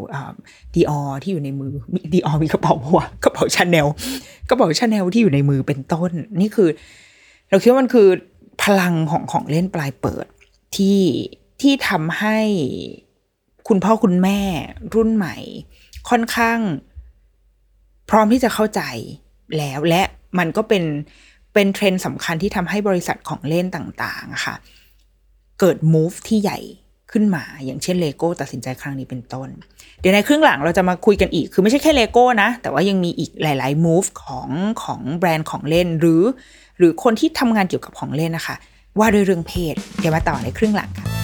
[0.75, 1.73] ดีออที่อยู่ในมือ
[2.13, 3.87] Dior มีกระเป๋าหัวกระเป๋าชาแนล
[4.49, 6.69] กระเป๋าชาแนลที่อยู่ในมือเป็นต้น นี่คือ
[7.51, 8.09] เราคิดว่ามันคือ
[8.63, 10.27] พลังของของเล่นปลายเปิด
[10.77, 11.01] ที่
[11.61, 12.39] ที่ทำให้
[13.69, 14.41] คุณพ่อคุณแม่
[14.95, 15.37] รุ่นใหม่
[16.09, 16.59] ค่อนข้าง
[18.11, 18.83] พร้อมที่จะเข้าใจ
[19.57, 20.03] แล้วและ
[20.39, 20.85] มันก็เป็น
[21.55, 24.55] เป็นเทรนด์สำคัญที่ทำให้บริษัทของเล่นต่างๆค่ะ
[25.61, 26.59] เกิด move ที่ใหญ่
[27.13, 29.49] ขึ้นมา อย่างเช่นเลโก้ตัดสินใจครั้งนี้เป็นต้น
[30.01, 34.49] เดี๋ยวในครึ่งหลังเราจะมาคุยกันอีก คือไม่ใช่แค่เลโก้นะ แต่ว่ายังมีอีกหลาย ๆ move ของ
[34.85, 36.23] ของแบรนด์ของเล่นหรือ
[36.79, 38.57] หรือคนที่ทำงานเกี่ยวกับของเล่นนะคะ
[38.99, 41.24] ว่าด้วยเรื่องเพศ เดี๋ยวมาต่อในครึ่งหลังค่ะ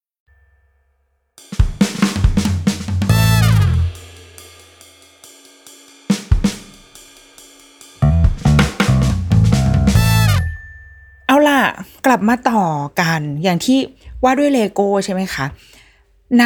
[12.05, 12.63] กลับมาต่อ
[13.01, 13.77] กันอย่างที่
[14.23, 15.45] ว่าด้วยเลโก้ใช่ไหมคะ
[16.39, 16.45] ใน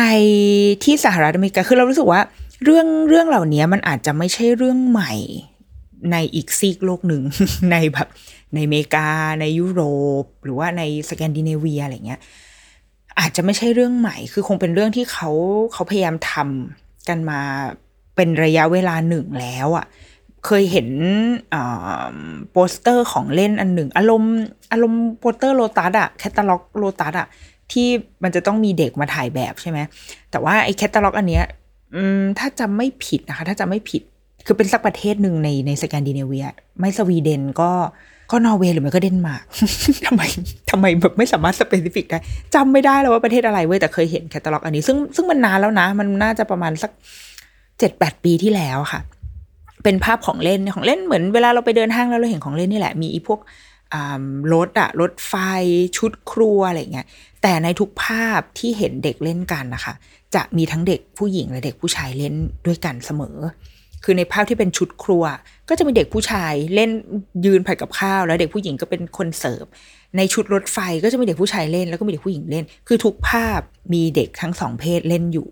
[0.83, 2.21] ที่สหรัฐอเมริกาคือเรารู้สึกว่า
[2.63, 5.13] เรื่องเรื่องเหล่านี้มันอาจจะไม่ใช่เรื่องใหม่
[6.11, 7.21] ในอีกซีกโลกหนึ่ง
[7.71, 8.07] ในแบบ
[8.53, 9.07] ในอเมริกา
[9.41, 9.81] ในยุโร
[10.23, 12.19] ป หรือว่าในสแกนดิเนเวียอะไรเงี้ย
[13.19, 15.29] อาจจะไม่ใช่เรื่องใหม่ คือคงเป็นเรื่องที่เขา
[15.73, 17.39] เขาพยายามทำกันมา
[18.15, 19.85] เป็นระยะเวลาหนึ่งแล้วอะ่ะ
[20.45, 20.89] เคยเห็น
[22.51, 24.35] โปสเตอร์ของเล่นอันหนึ่ง อารมณ์
[24.71, 27.27] อารมณ์โปสเตอร์โลตัสอะแคตตาล็อกโลตัสอะ
[27.71, 27.87] ที่
[28.23, 29.79] มันจะต้องมีเด็กมาถ่ายแบบใช่ไหม
[30.31, 31.45] แต่ว่าไอ้แคตตาล็อกอันเนี้ย
[32.39, 34.01] ถ้าจำไม่ผิดนะคะ ถ้าจำไม่ผิด
[34.45, 36.45] คือเป็นสักประเทศหนึ่งในในสแกนดิเนเวีย
[36.79, 37.71] ไม่สวีเดนก็
[38.31, 39.43] ก็นอร์เวย์หรือไม่ก็เดนมาร์ก
[40.07, 40.21] ทำไม
[40.71, 42.19] ทำไมแบบไม่สามารถ specific ได้
[42.55, 46.91] จำไม่ได้แล้วว่าประเทศอะไรเว้ยแต่เคยเห็นแคตตาล็อกอันนี้ ซึ่งซึ่งมันนานแล้วนะ มันน่าจะประมาณสัก
[47.79, 49.01] เจ็ดแปดปีที่แล้วค่ะ
[49.85, 53.39] เป็นภาพของเล่นของเล่นเหมือนเวลาเราไปเดินห้างแล้วเราเห็นของเล่นนี่แหละมีอีพวก
[54.53, 55.33] รถอะรถไฟ
[55.97, 57.07] ชุดครัวอะไรเงี้ย
[57.41, 59.93] แต่ในทุกภาพที่เห็นเด็กเล่นกันนะคะ
[60.35, 62.33] จะมีทั้งเด็กผู้หญิงและเด็กผู้ชายเล่น
[62.65, 63.37] ด้วยกันเสมอ
[64.03, 65.23] คือในภาพที่เป็นชุดครัว
[65.69, 66.89] ก็จะมีเด็กผู้ชายเล่น
[67.45, 69.65] ยืนผัดกับข้าว แล้วเด็กผู้หญิงก็เป็นคนเสิร์ฟ
[70.17, 73.61] ในชุดรถไฟก็จะมีเด็กผู้ชายเล่น แล้วก็มีเด็กผู้หญิงเล่น คือทุกภาพ
[73.93, 75.47] มีเด็กทั้งสองเพศเล่นอยู่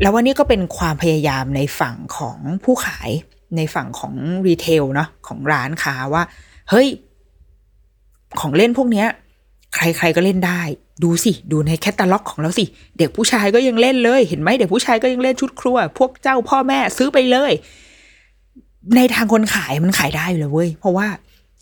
[0.00, 3.10] แล้ววันนี้ก็เป็นความพยายามในฝั่งของผู้ขาย
[3.56, 4.14] ในฝั่งของ
[4.46, 6.22] รีเทลเนาะของร้านค้าว่า
[6.70, 6.88] เฮ้ย
[8.40, 9.08] ของเล่นพวกเนี้ย
[9.74, 10.62] ใครๆก็เล่นได้
[11.04, 12.64] ดูสิ ดูในแคตตาล็อกของเราสิ
[12.98, 17.52] เด็กผู้ชายก็ยังเล่นเลย เห็นไหมเด็กผู้ชายก็ยังเล่นชุดครัว พวกเจ้าพ่อแม่ซื้อไปเลย
[18.96, 21.08] ในทางคนขายมันขายได้อยู่แล้วเว้ยเพราะว่า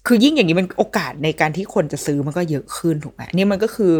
[0.07, 3.92] คือยิ่งอย่างนี้มันโอกาสในการที่คนจะซื้อมันก็เยอะขึ้นถูกไหมนี่มันก็คือ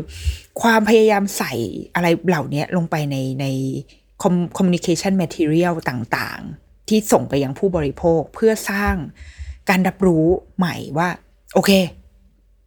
[0.62, 1.53] ความพยายามใส่
[1.94, 3.47] อะไรเหล่านี้ลงไปในใน
[4.58, 8.94] communication material ต่างๆ ที่ส่งไปยังผู้บริโภคเพื่อสร้าง
[9.68, 10.24] การรับรู้
[10.58, 11.08] ใหม่ว่า
[11.54, 11.70] โอเค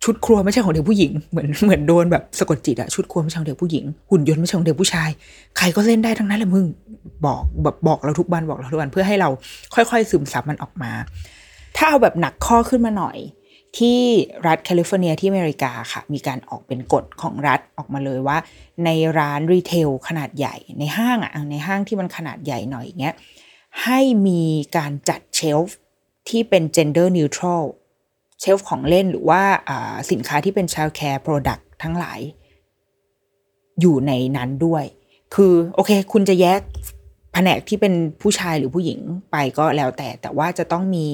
[0.03, 5.09] ชุดครัวไม่ใช่ของเด็กผู้หญิง เหมือนเหมือนโดนแบบสะกดจิตอะชุดครัวไม่ใช่ของเด็กผู้หญิง หุ่นยนต์ไม่ใช่ของเด็กผู้ชาย
[5.57, 6.65] ใครก็เล่นได้ทั้งนั้นแหละมึง
[7.25, 9.29] บอกแบบบอกเราทุกวันบอกเราทุกวันเพื่อให้เรา
[9.73, 10.91] ค่อยๆ ซึมซับมันออกมา
[11.77, 13.17] ถ้าเอาแบบหนักข้อขึ้นมาหน่อย
[13.77, 14.01] ที่
[14.47, 18.37] รัฐแคลิฟอร์เนียที่อเมริกาค่ะ มีการออกเป็นกฎของรัฐออกมาเลยว่า
[18.85, 23.15] ในร้านรีเทลขนาดใหญ่ในห้างอะในห้างที่มันขนาดใหญ่หน่อยอย่างเงี้ย
[23.83, 24.43] ให้มี
[24.77, 25.77] การจัดเชลฟ์
[26.29, 27.63] ที่เป็น gender neutral
[28.39, 29.41] เชลฟ์ของเล่นหรือว่า
[30.11, 32.19] สินค้าที่เป็น child care product ทั้งหลาย
[33.81, 34.83] อยู่ในนั้นด้วย
[35.35, 36.61] คือโอเค คุณจะแยก
[37.33, 38.99] แผนกที่เป็นผู้ชายหรือผู้หญิง
[39.31, 41.05] ไปก็แล้วแต่ แต่ว่าจะต้องมี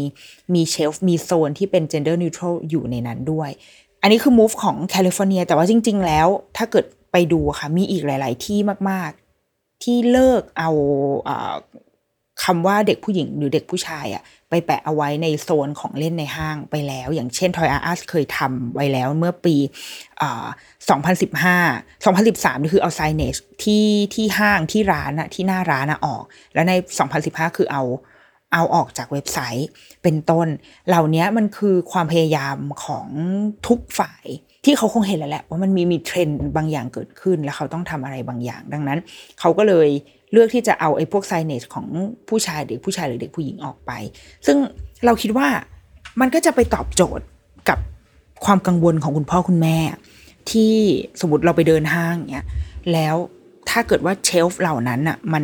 [0.53, 3.49] มีเชลฟ์มีโซนที่เป็น gender neutral อยู่ในนั้นด้วย
[4.01, 9.11] อันนี้คือ move ของแคลิฟอร์เนีย แต่ว่าจริง ๆ แล้วถ้าเกิดไปดูค่ะ มีอีกหลาย ๆ ที่มาก
[9.47, 10.71] ๆ ที่เลิกเอา
[12.43, 19.55] คำว่าเด็กผู้หญิงหรือเด็กผู้ชายอะไปแปะเอาไว้ในโซนของเล่นในห้างไปแล้ว อย่างเช่น Toy R Us เคยทำไว้แล้วเมื่อปี
[20.61, 26.73] 2015 2013นี่คือเอาไซเนจที่ที่ห้างที่ร้านอะที่หน้าร้านอะออก แล้วใน
[27.15, 27.83] 2015 คือเอา
[28.53, 29.67] เอาออกจากเว็บไซต์
[30.03, 30.47] เป็นต้น
[30.87, 33.07] เหล่านี้มันคือความพยายามของ
[33.67, 34.25] ทุกฝ่าย
[34.65, 38.99] ที่เขาคงเห็นแล้วแหละว่ามันมีมีเทรนด์บางอย่างเกิดขึ้น แล้วเขาต้องทำอะไรบางอย่าง ดังนั้น
[39.39, 39.89] เขาก็เลย
[40.33, 41.87] เลือกที่จะเอาไอ้พวกไซเนจของ
[42.29, 43.91] ผู้ชายเด็กผู้ชายหรือเด็กผู้หญิงออกไป
[44.45, 44.57] ซึ่ง
[45.05, 45.47] เราคิดว่า
[46.19, 47.25] มันก็จะไปตอบโจทย์
[47.69, 47.79] กับ
[48.45, 49.77] ความกังวลของคุณพ่อคุณแม่
[50.51, 50.75] ที่
[51.21, 52.47] สมมติเราไปเดินห้างเนี้ย
[52.93, 53.15] แล้ว
[53.69, 55.43] ถ้าเกิดว่า shelf เหล่านั้นอะมัน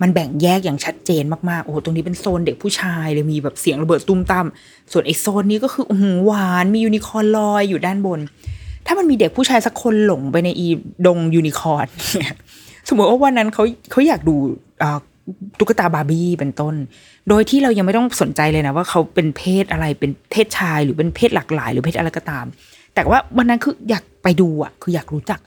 [0.00, 4.46] มันแบ่งแยกอย่างชัดเจนมากๆ โอ้โห ตรงนี้เป็นโซนเด็กผู้ชายเลยมีแบบเสียงระเบิดตุ้มตั้ม
[4.92, 8.20] ส่วนไอ้โซนนี้ก็คืออืหวานมียูนิคอร์นลอยอยู่ด้านบน
[8.86, 10.66] ถ้ามันมีเด็กผู้ชายสักคนหลงไปในอี
[11.06, 11.86] ดงยูนิคอร์น
[12.18, 12.34] เนี่ย
[12.88, 14.36] สมมติว่าวันนั้นเขาเขาอยากดู
[15.58, 16.74] ตุ๊กตาบาร์บี้เป็นต้น
[17.28, 22.44] โดยที่เรายังไม่ต้องสนใจเลยนะว่าเขาเป็นเพศอะไรเป็นเพศชายหรือเป็นเพศหลากหลาย หรือเพศอะไรก็ตาม
[22.94, 25.40] แต่ว่าวันนั้นคืออยากไปดูอะ คืออยากรู้จัก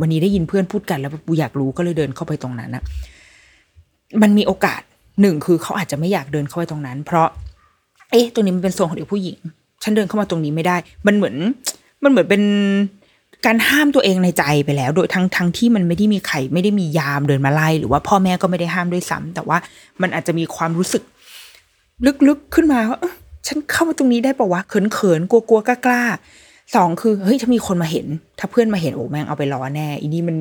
[0.00, 2.82] วันนี้ได้ยินเพื่อนพูดกันแล้วปูอยากรู้ก็เลยเดินเข้าไปตรงนั้นนะ
[4.22, 4.80] มันมีโอกาส
[5.20, 7.28] หนึ่งคือเขาอาจจะไม่อยากเดินเข้าไปตรงนั้น เพราะ
[8.10, 9.38] เอ๊ะตรงนี้มันเป็นโซนของเด็กผู้หญิง
[9.82, 11.34] ฉันเดินเข้ามาตรงนี้ไม่ได้ มันเหมือน
[12.02, 12.42] มันเหมือนเป็น
[13.46, 19.58] การห้ามตัวเองในใจไปแล้ว โดยทั้งทั้งที่มันไม่ได้มีใครไม่ได้มียามเดินมาไล่หรือว่าพ่อแม่ก็ไม่ได้ห้ามด้วยซ้ำแต่ว่า
[20.02, 21.02] มันอาจจะมีความรู้สึก
[22.28, 23.00] ลึกๆขึ้นมาว่า
[23.46, 28.06] ฉันเข้ามาตรงนี้ได้ปะวะเขินๆกลัวๆกล้าๆสองคือเฮ้ยถ้ามีคนมาเห็น
[28.38, 30.36] ถ้าเพื่อนมาเห็นโอ้แม่งเอาไปล้อแน่อีนี่มัน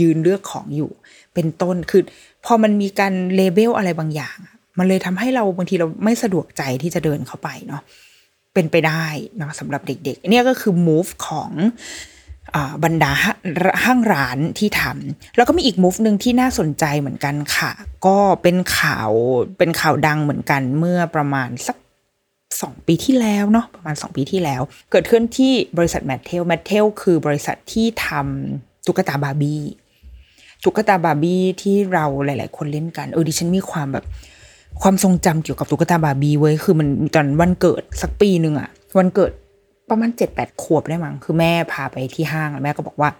[0.00, 0.90] ยืนเลือกของอยู่
[1.34, 2.02] เป็นต้นคือ
[2.44, 4.36] พอมันมีการเลเบลอะไรบางอย่าง
[4.78, 7.82] มันเลยทำให้เราบางทีเราไม่สะดวกใจที่จะเดินเข้าไปเนาะ
[8.54, 9.04] เป็นไปได้
[9.40, 11.50] นะสำหรับเด็ก ๆ เนี่ยก็คือ move ของ
[12.84, 13.10] บรรดา
[13.84, 17.70] ห้างร้านที่ทำแล้วก็มีอีก move หนึ่งที่น่าสนใจเหมือนกันค่ะ
[18.06, 19.10] ก็เป็นข่าว
[19.58, 21.76] เป็นข่าวดังเหมือนกันเมื่อประมาณสัก
[22.62, 29.62] สองปีที่แล้วเนาะประมาณสองปีที่แล้ว เกิดขึ้นที่บริษัท Mattel Mattel คือบริษัทที่ทำตุ๊กตาบาร์บี้
[30.64, 34.04] ตุ๊กตาบาร์บี้ที่เราหลาย ๆ คนเล่นกันเออดิฉันมีความแบบ
[34.82, 39.32] ความทรงจำเกี่ยวกับตุ๊กตาบาร์บี้เว้ยคือมันตอนวันเกิดสักปีหนึ่งอะวันเกิด
[39.90, 43.10] ประมาณเจ็ดแปดขวบได้มั้งคือแม่พาไปที่ห้างแล้วแม่ก็บอกว่า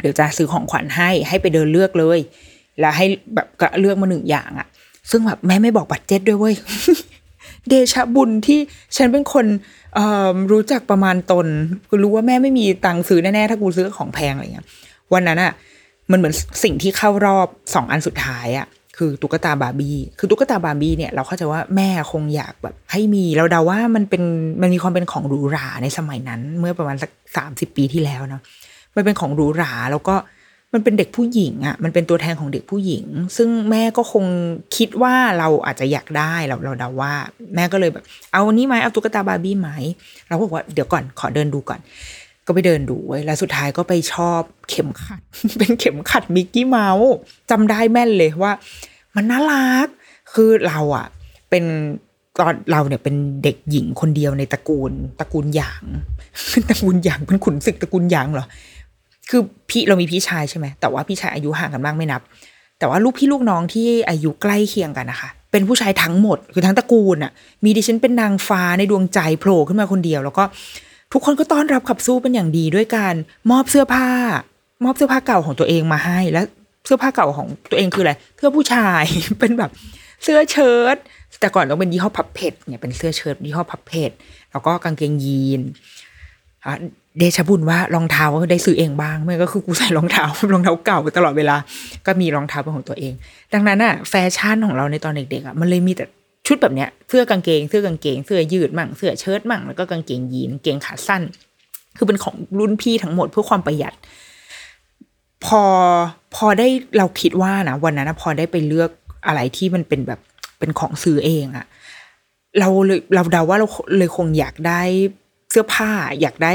[0.00, 2.18] เดี๋ยวจะซื้อของขวัญให้ให้ไปเดินเลือกเลย
[2.80, 3.46] แล้วให้แบบ
[3.80, 4.66] เลือกมาหนึ่งอย่างอะ
[5.10, 6.54] ซึ่งแบบแม่ไม่บอกบัตรเจ็ตด้วยเว้ย
[7.68, 8.58] เดชะบุญที่
[8.96, 9.46] ฉันเป็นคน
[10.52, 11.46] รู้จักประมาณตน
[11.88, 14.66] กูรู้ว่าแม่ไม่มีตังค์ซื้อแน่ๆถ้ากูซื้อของแพงอะไรเงี้ย
[15.12, 15.52] วันนั้นอะ
[16.10, 18.66] มันเหมือนสิ่งที่เข้ารอบสองอันสุดท้ายอะ
[19.02, 24.22] คือตุ๊กตาบาร์บี้คือตุ๊กตาบาร์บี้เนี่ยเราเข้าใจว่าแม่คงอยากแบบให้มีเราเดาว่ามันเป็น
[24.62, 28.42] มันมีความเป็นของหรูหราในสมัยนั้น เมื่อประมาณสักสามสิบปีที่แล้วเนาะ
[28.96, 30.14] มันเป็นของหรูหราแล้วก็
[30.74, 33.04] มันเป็นเด็กผู้หญิงอะ่ะมันเป็นตัวแทนของเด็กผู้หญิง
[33.36, 34.24] ซึ่งแม่ก็คง
[34.76, 37.12] คิดว่าเราอาจจะอยากได้เราเราเดาว่า
[37.54, 39.70] แม่ก็เลยแบบ เอาอันนี้ไหมเอาตุ๊กตาบาร์บี้ไหม
[40.28, 41.80] เราก็บอกว่าเดี๋ยวก่อนขอเดินดูก่อน
[42.46, 45.20] ก็ไปเดินดูเว้แล้วสุดท้ายก็ไปชอบเข็มขัด
[45.58, 47.12] เป็นเข็มขัดมิกกี้เมาส์
[47.50, 48.52] จำได้แม่นเลยว่า
[49.16, 49.86] มันน่ารัก
[50.34, 51.06] คือเราอะ
[51.50, 51.64] เป็น
[52.40, 55.84] ตอนเราเนี่ยเป็นเด็กหญิงคนเดียวในตระกูลตระกูลหยาง
[56.68, 58.46] ตระกูลหยางเป็นขุนศึกตระกูลหยางเหรอ
[59.30, 62.20] คือพี่เรามีพี่ชายใช่ไหมแต่ว่าพี่ชายอายุห่างกันมากไม่นับ
[62.78, 67.32] แต่ว่าลูกพี่ลูกน้องที่อายุใกล้เคียงกันนะคะ เป็นผู้ชายทั้งหมดคือทั้งตระกูลอะ
[67.64, 70.44] มีดิฉันเป็นนางฟ้าในดวงใจโผล่ขึ้นมาคนเดียว แล้วก็
[71.12, 73.14] ทุกคนก็ต้อนรับขับสู้เป็นอย่างดีด้วยการ
[73.50, 74.08] มอบเสื้อผ้า
[74.84, 76.46] มอบเสื้อผ้าเก่าของตัวเองมาให้ แล้ว
[76.84, 79.04] เสื้อผ้าเก่าของตัวเองคืออะไรเสื้อผู้ชาย
[79.40, 79.70] เป็นแบบ
[80.22, 80.96] เสื้อเชิ้ต
[81.40, 84.10] แต่ก่อนต้องเป็นยี่ห้อพับเพชเนี่ยเป็นเสื้อเชิ้ตยี่ห้อพับเพช
[84.52, 85.60] แล้วก็กางเกงยีน
[87.18, 91.56] เดชบุญว่ารองเท้าได้ซื้อเองบ้างไม่ก็คือกูใส่รองเท้ารองเท้าเก่าตลอดเวลา
[92.06, 93.12] ก็มีรองเท้าเป็นของตัวเอง
[93.54, 96.04] ดังนั้นอะแฟชั่นของเราในตอนเด็กๆอะมันเลยมีแต่
[96.46, 101.22] ชุดแบบเนี้ยเสื้อกางเกงเสื้อกางเกงเสื้อยืดมั่งเสื้อเชิ้ตมั่งแล้วก็กางเกงยีนเกงขาสั้น
[101.96, 103.94] คือเป็นของรุ่นพี่ทั้งหมดเพื่อความประหยัด
[105.44, 105.62] พอ
[106.34, 108.90] พอได้เราคิดว่านะวันนั้นพอได้ไปเลือก
[109.26, 110.20] อะไรที่มันเป็นแบบ
[110.58, 111.66] เป็นของซื้อเองอะ
[112.58, 114.82] เราเลยเราเดาว่าเราเลยคงอยากได้
[115.50, 115.90] เสื้อผ้า
[116.20, 116.52] อยากได้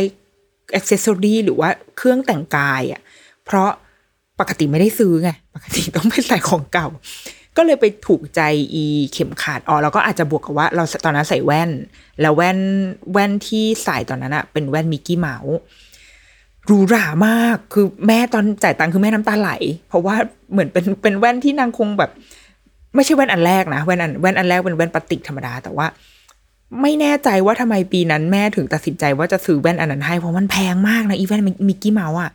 [0.75, 3.01] อ c เซสซอรีหรือว่าเครื่องแต่งกายอะ
[3.45, 3.69] เพราะ
[4.39, 6.87] ปกติไม่ได้ซื้อไง ปกติต้องไปใส่ของเก่า
[7.57, 8.41] ก็เลยไปถูกใจ
[8.73, 11.69] อีเข็มขัดอ๋อเราก็อาจจะบวกกับว่าเราตอนนั้นใส่แว่น
[12.21, 12.59] แล้วแว่น
[13.11, 15.55] แว่นที่ใส่ตอนนั้นอะเป็นแว่นมิกกี้เมาส์
[16.65, 19.51] หรูหรามาก คือแม่ตอนจ่ายตังค์คือแม่น้ำตาไหล
[19.87, 20.15] เพราะว่า
[20.51, 22.11] เหมือนเป็นเป็นแว่นที่นางคงแบบ
[22.95, 25.87] ไม่ใช่แว่นอันแรกนะ แว่นอันแว่นอันแรกเป็นแว่นพลาสติกธรรมดา แต่ว่า
[26.81, 32.31] ไม่แน่ใจว่าทำไมปีนั้นแม่ถึงตัดสินใจว่าจะซื้อแว่นอันนั้นให้ เพราะมันแพงมากนะอีแว่นมิกกี้เมาส์อะ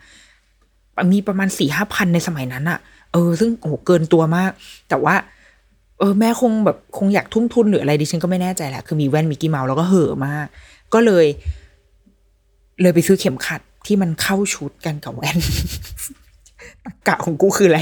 [1.13, 2.79] มีประมาณสี่ห้าพันในสมัยนั้นอะ
[3.13, 4.51] เออ ซึ่งโอ้โหเกินตัวมาก
[4.89, 5.15] แต่ว่า
[5.99, 10.47] เออ แม่คงแบบคงอยากทุ่มทุนหรืออะไรดิฉันก็ไม่แน่ใจแหละ คือมีแว่นมิกกี้เมาส์แล้วก็เห่อมาก
[10.95, 11.27] ก็เลย
[12.83, 15.39] เลยไปซื้อเข็มขัด ที่มันเข้าชุดกันกับแว่นตรร
[17.09, 17.81] กะของกูคืออะไร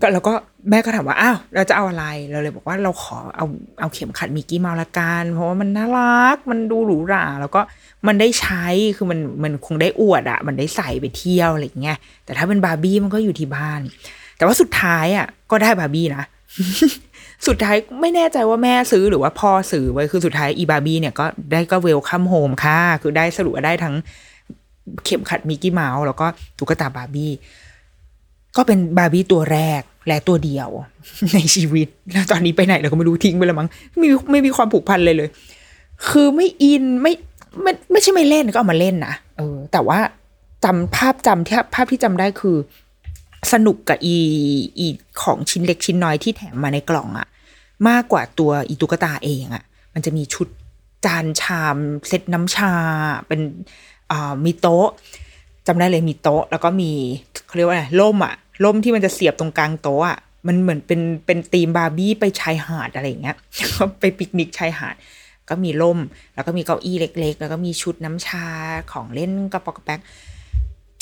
[0.00, 0.32] ก็แล้วก็
[0.70, 3.46] แม่ก็ถามว่าอ้าวเราจะเอาอะไรเราเลยบอกว่าเราขอเอา
[3.80, 7.60] เอาเข็มขัดมิกกี้เมาส์ละกันเพราะว่ามันน่ารัก มันดูหรูหราแล้วก็
[8.06, 8.64] มันได้ใช้
[8.96, 13.80] คือมันมันคงได้อวดอะมันได้ใส่ไปเที่ยวอะไรอย่างเงี้ยแต่ถ้าเป็นบาร์บี้มันก็อยู่ที่บ้าน
[14.36, 16.24] แต่ว่าสุดท้ายอะก็ได้บาร์บี้นะ
[17.46, 23.94] สุดท้ายไม่แน่ใจว่าแม่ซื้อหรือว่าพ่อซื้อไว้คือสุดท้ายอีบาร์บี้เนี่ยก็ได้ก็ welcome home ค่ะ คือได้สรุปได้ทั้ง
[25.04, 26.26] เข็มขัดมิกกี้เมาส์แล้วก็
[26.58, 27.32] ตุ๊กตาบาร์บี้
[28.56, 30.68] ก็เป็นบาร์บี้ตัวแรกและตัวเดียว
[31.34, 35.28] ในชีวิต แล้วตอนนี้ไปไหนเราก็ไม่รู้ทิ้งไปแล้วมั้งไม่มีไม่มีความผูกพันเลยเลย
[36.08, 37.12] คือไม่อินไม่
[37.62, 39.98] ไม่ไม่ใช่ไม่เล่นก็เอามาเล่นนะเออ แต่ว่า
[40.64, 42.56] จำภาพจำที่ภาพที่จำได้คือ
[43.52, 44.16] สนุกกับอี
[44.78, 44.86] อี
[45.22, 47.26] ของชิ้นเล็กชิ้นน้อยที่แถมมาในกล่องอะ
[47.88, 50.48] มากกว่าตัวอีตุ๊กตาเองอะมันจะมีชุด
[51.04, 51.76] จานชาม
[52.08, 52.72] เซตน้ำชา
[53.28, 53.40] เป็น
[54.44, 54.88] มีโต๊ะ
[55.66, 56.90] จำได้เลยมีโต๊ะ แล้วก็มี
[57.46, 63.36] เขาเรียกว่าอะไรล่มอะล่มที่มันจะเสียบตรงกลางโต๊ะอะมันเหมือนเป็นเป็นธีมบาร์บี้ไปชายหาดอะไรอย่างเงี้ย
[63.72, 64.94] ก็ไปปิกนิกชายหาด
[65.48, 65.98] ก็มีล่ม
[66.34, 68.46] แล้วก็มีเก้าอี้เล็ก ๆ แล้วก็มีชุดน้ำชา
[68.92, 70.00] ของเล่นกระป๋อกกระแป๊ก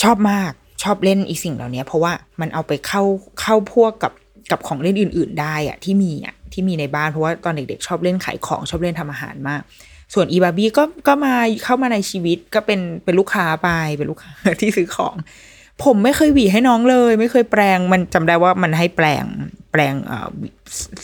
[0.03, 0.51] ชอบมาก
[0.83, 3.03] ชอบเล่นอีสิ่งเหล่านี้เพราะว่ามันเอาไปเข้า
[3.41, 4.13] เข้าพวกกับ
[4.51, 9.61] กับของเล่นอื่น ๆ ได้อะที่มีอะที่มีในบ้านเพราะว่าตอนเด็กๆชอบเล่นขายของชอบเล่นทำอาหารมาก
[10.13, 15.15] ส่วนอีบาร์บี้ก็ก็มาเข้ามาในชีวิตก็เป็นเป็นลูกค้าไปเป็นลูกค้าที่ซื้อของ
[15.83, 19.25] ผมไม่เคยหวีให้น้องเลย ไม่เคยแปลงมันจำได้ว่ามันให้แปลง
[19.71, 20.27] แปลงเอ่อ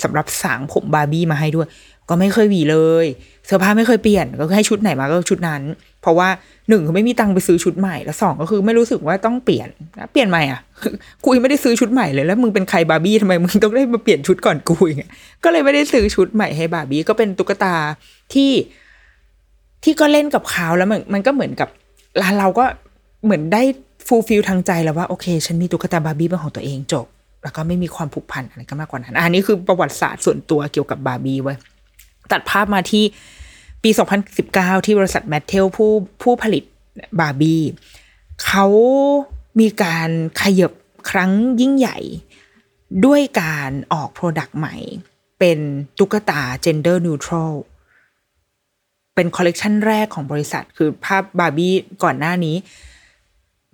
[0.04, 1.68] สำหรับสางผมบาร์บี้มาให้ด้วย
[2.10, 3.06] ก็ไม่เคยหวีเลย
[3.46, 5.62] เสื้อผ้าไม่เคยเปลี่ยนก็คือให้ชุดไหนมาก็ชุดนั้น
[6.02, 6.28] เพราะว่า
[6.70, 9.70] หนึ่งคือไม่มีตังค์ไปซื้อชุดใหม่แล้วสองก็คือไม่รู้สึกว่าต้องเปลี่ยน
[10.12, 10.62] เปลี่ยนใหม่อะ
[11.24, 15.12] กูยังไม่ได้ซื้อชุดใหม่เลยแล้วมึงเป็นใครบาร์บี้ทำไมมึงต้องได้มาเปลี่ยนชุดก่อนกูอย่างเงี้ย
[15.44, 17.76] ก็เลยไม่ได้ซื้อชุดใหม่ให้บาร์บี้ก็เป็นตุ๊กตา
[18.34, 18.52] ที่
[19.84, 21.70] ที่ก็เล่นกับเขาแล้วมันมันก็เหมือนกับ
[22.22, 22.66] ร้าเราก็
[23.24, 23.64] เหมือนได้
[24.08, 27.06] fulfill ทางใจแล้วว่าโอเค ฉันมีตุ๊กตาบาร์บี้เป็นของตัวเองจบ
[27.44, 31.54] แล้วก็ไม่มีความผูกพันอะไรก็มากกว่านั้นอันนี้คือประวัติศาสตร์ส่วนตัวเกี่ยวกับบาร์บี้เว้ย
[32.32, 33.04] ตัดภาพมาที่
[33.84, 33.90] ปี
[34.38, 35.92] 2019 ที่บริษัท Mattel ผู้
[36.22, 36.64] ผู้ผลิต
[37.20, 37.62] บาร์บี้
[38.46, 38.66] เขา
[39.60, 40.10] มีการ
[40.42, 40.72] ขยับ
[41.10, 41.98] ครั้งยิ่งใหญ่
[43.06, 44.76] ด้วยการออก product ใหม่
[45.40, 45.60] เป็น
[45.98, 47.54] ตุ๊กตา gender neutral
[49.16, 51.74] เป็นคอลเลกชันแรกของบริษัท คือภาพบาร์บี้
[52.04, 52.56] ก่อนหน้านี้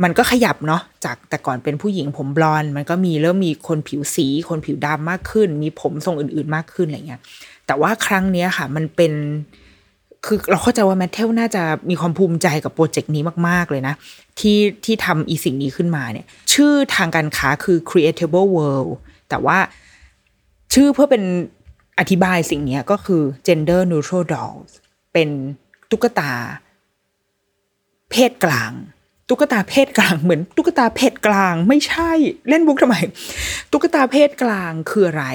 [0.03, 7.21] มันก็ขยับเนาะจากแต่ก่อนเป็นผู้หญิงผมบลอนด์มันก็มีเริ่มมีคนผิวสี คนผิวดำมากขึ้น มีผมทรงอื่นๆมากขึ้นอะไรเงี้ย
[7.67, 9.13] แต่ว่าครั้งเนี้ยค่ะ มันเป็น
[10.25, 13.93] คือเราเข้าใจว่า Mattel น่าจะมีความภูมิใจกับโปรเจกต์นี้มาก ๆ เลยนะ
[14.39, 18.91] ที่ที่ทำอีสิ่งนี้ขึ้นมาเนี่ย ชื่อทางการค้าคือ Creatable World
[19.29, 19.57] แต่ว่า
[20.73, 21.23] ชื่อเพื่อเป็น
[21.99, 24.71] อธิบายสิ่งนี้ก็คือ gender neutral dolls
[25.13, 25.29] เป็น
[25.91, 26.31] ตุ๊กตา
[28.11, 28.71] เพศกลาง
[29.29, 32.11] ตุ๊กตาเพศกลางเหมือน ตุ๊กตาเพศกลางไม่ใช่
[32.49, 32.95] เล่นมุกทำไม
[33.71, 35.25] ตุ๊กตาเพศกลางคืออะไร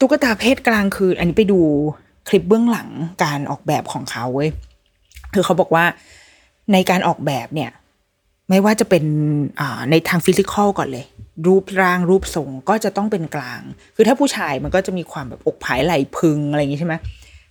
[0.00, 1.60] ตุ๊กตาเพศกลางคือ อันนี้ไปดู
[2.28, 2.88] คลิปเบื้องหลัง
[3.24, 4.50] การออกแบบของเขาเว้ย
[5.34, 5.84] คือเขาบอกว่า
[6.72, 7.70] ในการออกแบบเนี่ย
[8.48, 9.04] ไม่ว่าจะเป็น
[9.90, 11.04] ในทางฟิสิกอลก่อนเลย
[11.46, 13.60] รูปร่างรูปทรงก็จะต้องเป็นกลาง
[13.96, 16.94] คือถ้าผู้ชายมันก็จะมีความแบบอกผายไหลพึงอะไรอย่างงี้ใช่ไหม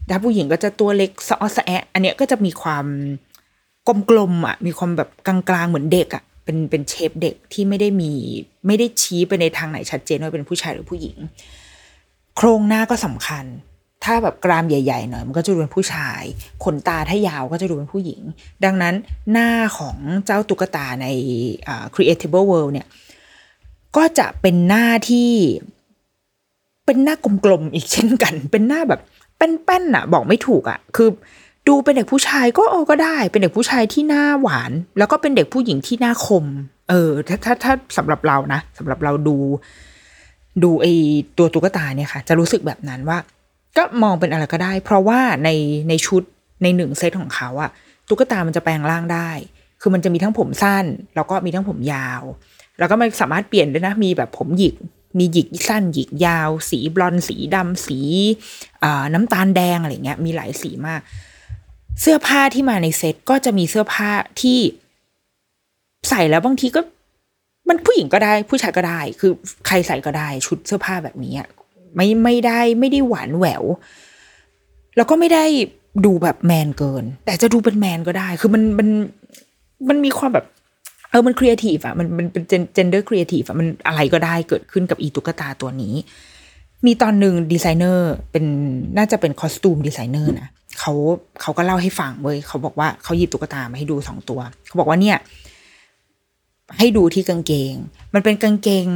[0.10, 2.86] ถ้าผู้หญิงก็จะตัวเล็กสะอสะแอะอันเนี้ยก็จะมีความ
[4.10, 8.12] กลมๆอะ มีความแบบกลางๆเหมือนเด็กอะเป็นเป็นเชฟเด็กที่ไม่ได้มี
[8.68, 11.18] ไม่ได้ชี้ไปในทางไหนชัดเจนว่าเป็นผู้ชายหรือผู้หญิง
[12.36, 13.46] โครงหน้าก็สำคัญ
[14.04, 16.22] ถ้าแบบกรามใหญ่ๆหน่อยมันก็จะดูเป็นผู้ชาย
[16.64, 18.22] ขนตาถ้ายาวก็จะดูเป็นผู้หญิง
[18.66, 18.96] ดังนั้น
[19.32, 21.08] หน้าของเจ้าตุ๊กตาใน
[21.94, 22.88] Creatable World เนี่ย
[23.98, 25.32] ก็จะเป็นหน้าที่
[26.86, 29.02] เป็นหน้ากลมๆอีกเช่นกัน เป็นหน้าแบบ
[29.63, 31.10] แป้นๆน่ะ บอกไม่ถูกอะ คือ
[31.67, 36.45] ดูเป็นเด็กผู้ชายก็เออก็ได้ เป็นเด็กผู้ชายที่หน้าหวาน แล้วก็เป็นเด็กผู้หญิงที่หน้าคม
[36.89, 39.38] เออ ถ้าถ้าถ้าสำหรับเรานะสำหรับเราดู
[40.63, 40.86] ดูไอ
[41.38, 43.17] ตัวตุ๊กตาเนี่ยค่ะ จะรู้สึกแบบนั้นว่า
[43.77, 45.49] ก็มองเป็นอะไรก็ได้ เพราะว่าใน
[45.89, 46.23] ในชุด
[46.63, 47.69] ในหนึ่งเซตของเขาอะ
[48.10, 49.30] ตุ๊กตามันจะแปลงร่างได้
[49.82, 52.21] คือมันจะมีทั้งผมสั้น แล้วก็มีทั้งผมยาว
[52.80, 54.75] แล้วก็มันสามารถเปลี่ยนได้นะ มีแบบผมหยิก
[55.17, 58.00] มีหยิกสั้นหยิกยาว สีบลอนสีดำสี
[59.13, 61.02] น้ำตาลแดงอะไรเงี้ยมีหลายสีมาก
[62.02, 64.10] เสื้อผ้าที่มาในเซตก็จะมีเสื้อผ้า
[64.41, 64.60] ที่
[66.10, 66.82] ใส่แล้วบางทีก็
[67.67, 69.32] มันผู้หญิงก็ได้ผู้ชายก็ได้ คือ
[69.67, 71.34] ใครใส่ก็ได้ชุดเสื้อผ้าแบบนี้
[71.95, 73.63] ไม่ไม่ได้ไม่ได้หวานแหวว
[74.95, 75.45] แล้วก็ไม่ได้
[76.06, 78.89] ดูแบบแมนเกิน แต่จะดูเป็นแมนก็ได้ คือมันมัน
[79.89, 80.45] มันมีความแบบ
[81.12, 82.43] เออมันครีเอทีฟอะมันมันเป็น
[82.74, 85.93] gender creative อะมันอะไรก็ได้เกิดขึ้นกับอีตุ๊กตาตัวนี้
[86.86, 88.45] มีตอนหนึ่งดีไซเนอร์เป็น
[88.97, 90.93] น่าจะเป็นคอสตูมดีไซเนอร์นะเขา
[91.41, 95.17] เขาก็เล่าให้ฟังเว้ยเขาบอกว่าเขาหยิบตุ๊กตามาให้ดูสองตัว เขาบอกว่าเนี่ย
[96.80, 97.74] ให้ดูที่กางเกง
[98.13, 98.88] มันเป็นกางเกง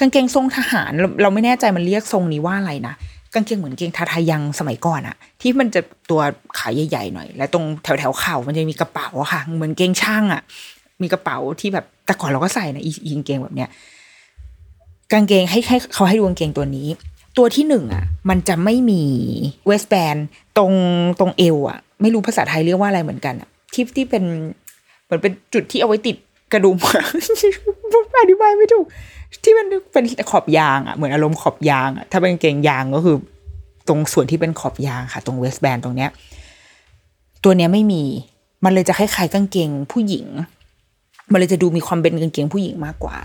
[0.00, 2.94] กางเกงทรงทหารเราเราไม่แน่ใจมันเรียกทรงนี้ว่าอะไรนะ
[3.34, 6.20] กางเกงเหมือนเกงทาทายังสมัยก่อนอะที่มันจะตัว
[6.58, 10.42] ขาใหญ่ๆหน่อย และตรงแถวแถวๆเข่ามันจะมีกระเป๋าอะค่ะ เหมือนเกงช่างอะ
[11.02, 13.68] มีกระเป๋าที่แบบแต่ก่อนเราก็ใส่นะอีกางเกงแบบเนี้ย
[15.12, 16.88] กางเกงให้ให้เขาให้ดูกางเกงตัวนี้
[17.38, 19.02] ตัวที่หนึ่งอะ มันจะไม่มี
[19.66, 20.16] เวสแบน
[20.56, 20.72] ตรง
[21.20, 24.24] ตรงเอวอะ ไม่รู้ภาษาไทยเรียกว่าอะไรเหมือนกันอะที่ที่เป็น
[25.04, 26.16] เหมือนเป็นจุดที่เอาไว้ติด
[26.52, 26.76] กระดุม
[28.20, 28.86] อธิบายไม่ถูก
[29.44, 33.16] ที่มันเป็นขอบยางอะเหมือนอารมณ์ขอบยางอะถ้าเป็นกางเกงยางก็คือ
[33.88, 36.10] ตรงส่วนที่เป็นขอบยางค่ะ ตรงเวสแบนตรงเนี้ย
[37.44, 38.02] ตัวเนี้ยไม่มี
[38.64, 40.26] มันเลยจะคล้ายๆกางเกงผู้หญิง
[41.32, 43.16] มันเลยจะดูมีความเป็นกางเกงผู้หญิงมากกว่า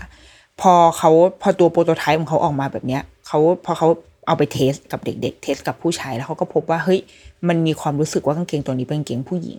[0.60, 1.10] พอเขา
[1.42, 3.88] พอตัวโปรโตไทป์ของเขาออกมาแบบเนี้ยเขาพอเขา
[4.26, 7.00] เอาไปเทสกับเด็ก ๆ เทสกับผู้ชายแล้วเขาก็พบว่าเฮ้ย
[7.48, 9.58] มันมีความรู้สึกว่ากางเกงตัวนี้เป็นกางเกงผู้หญิง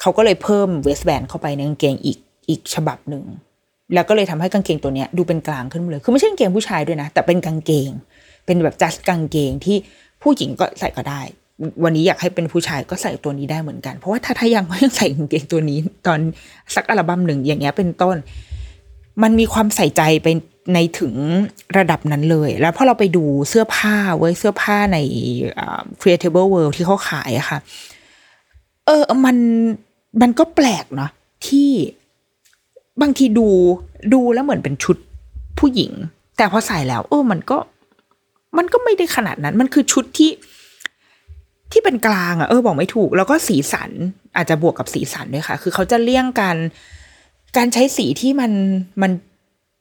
[0.00, 2.18] เขาก็เลยเพิ่มเวสแบนเข้าไปในกางเกงอีก
[2.48, 3.24] อีกฉบับหนึ่ง
[3.94, 7.90] แล้วก็เลยทำให้กางเกงตัวเนี้ยดูเป็นกลางขึ้นเลย คือไม่ใช่กางเกงผู้ชายด้วยนะ แต่เป็นกางเกง
[8.46, 9.76] เป็นแบบจัสกางเกงที่
[10.22, 11.20] ผู้หญิงก็ใส่ก็ได้
[11.84, 16.20] วันนี้อยากให้เป็นผู้ชายก็ใส่ตัวนี้ได้เหมือนกัน เพราะว่าถ้าถ้ายังก็ยังใส่กางเกงตัวนี้ ตอน
[16.74, 18.16] สักอัลบั้มหนึ่งอย่างเงี้ยเป็นต้น
[19.22, 20.28] มันมีความใส่ใจไป
[20.74, 21.14] ในถึง
[21.78, 24.98] ระดับนั้นเลย แล้วพอเราไปดูเสื้อผ้าเว้ยเสื้อผ้าใน
[26.00, 27.58] Creatable World ที่เขาขายอะค่ะ
[28.86, 29.36] เออมัน
[30.20, 31.10] มันก็แปลกเนาะ
[31.46, 31.70] ที่
[33.00, 33.48] บางทีดู
[34.12, 34.96] ดูแล้วเหมือนเป็นชุด
[35.58, 35.92] ผู้หญิง
[36.36, 37.58] แต่พอใส่แล้ว เออมันก็
[38.56, 40.30] มันก็ไม่ได้ขนาดนั้น มันคือชุดที่
[41.72, 43.90] ที่เป็นกลางอะเออบอกไม่ถูก แล้วก็สีสัน
[44.36, 46.56] อาจจะบวกกับสีสันด้วยค่ะ คือเขาจะเลี่ยงการ
[47.56, 48.52] การใช้สีที่มัน
[49.02, 49.12] มัน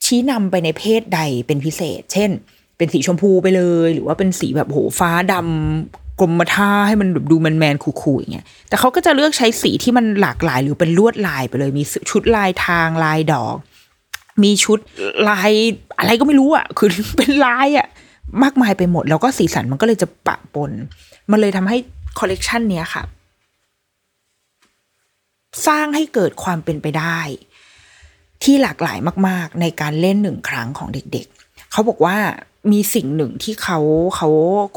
[0.05, 2.31] ชี้นำไปในเพศใดเป็นพิเศษ เช่น
[2.77, 13.55] เป็นสีชมพูไปเลย หรือว่าเป็นสีแบบโหฟ้าดำกรมท่าให้มันแบบดูแมนแมนคูลๆอย่างเงี้ย แต่เขาก็จะเลือกใช้สีที่มันหลากหลาย หรือเป็นลวดลายไปเลย มีชุดลายทางลายดอก
[14.43, 14.79] มีชุด
[15.29, 15.51] ลาย
[15.99, 17.87] อะไรก็ไม่รู้อะ คือเป็นลายอะ
[18.43, 20.71] มากมายไปหมด แล้วก็สีสันมันก็เลยจะปะปน
[21.31, 21.77] มันเลยทำให้
[22.19, 23.03] คอลเลกชันเนี้ยค่ะ
[25.67, 27.19] สร้างให้เกิดความเป็นไปได้
[28.43, 28.97] ที่หลากหลาย
[29.27, 32.17] มาก ๆ ในการเล่นหนึ่งครั้งของเด็ก ๆ เขาบอกว่า
[32.71, 33.79] มีสิ่งหนึ่งที่เขา
[34.15, 34.29] เขา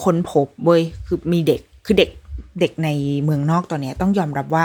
[0.05, 2.11] ค้นพบเว้ยคือมีเด็กคือเด็ก
[2.61, 2.89] เด็กใน
[3.25, 4.65] เมืองนอกตอนนี้ต้องยอมรับว่า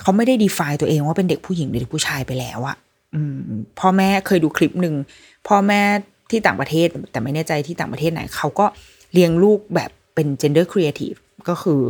[0.00, 2.76] เขาไม่ได้ดีฟตัวเองว่าเป็นเด็กผู้หญิงหรือเด็กผู้ชายไปแล้วอะ
[3.14, 3.16] อ
[3.78, 4.94] พ่อแม่เคยดูคลิปหนึ่ง
[5.48, 5.80] พ่อแม่
[6.30, 8.66] ที่ต่างประเทศแต่ไม่แน่ใจที่ต่างประเทศไหนเขาก็
[9.12, 11.82] เลี้ยงลูกแบบ เป็น gender creative ก็คือ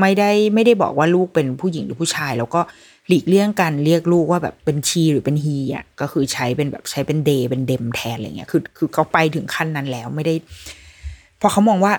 [0.00, 2.60] ไม่ได้ไม่ได้บอกว่าลูกเป็นผู้หญิงหรือผู้ชาย แล้วก็
[3.08, 10.34] หลีกเลี่ยงการเรียกลูกว่าแบบเป็นชีหรือเป็นฮีอะก็คือใช้เป็นแบบใช้เป็นเดย์เป็นเดมแทนอะไรเงี้ยคือคือเขาไปถึงขั้นนั้นแล้วไม่ได้
[11.40, 11.92] พอเขามองว่า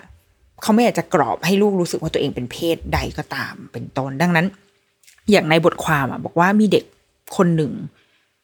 [0.62, 4.46] เขาไม่อยากจะกรอบให้ลูกรู้สึกว่าตัวเองเป็นเพศใดก็ตามเป็นต้นดังนั้น
[5.32, 6.86] อย่างในบทความอะบอกว่ามีเด็ก
[7.38, 7.72] คนหนึ่ง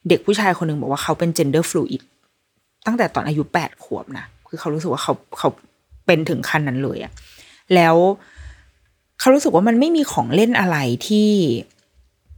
[0.08, 2.02] เด็กผู้ชายคนหนึ่งบอกว่าเขาเป็น gender fluid
[2.86, 5.48] ตั้งแต่ตอนอายุแปดขวบนะคือเขารู้สึกว่าเขาเขา
[6.06, 7.12] เป็นถึงขั้นนั้นเลยอะ
[7.74, 7.96] แล้ว
[9.20, 10.76] เขารู้สึกว่ามันไม่มีของเล่นอะไร
[11.06, 11.30] ที่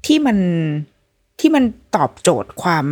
[0.07, 0.39] ที่มัน
[1.41, 1.65] ที่มัน
[1.97, 2.87] ตอบโจทย์ความ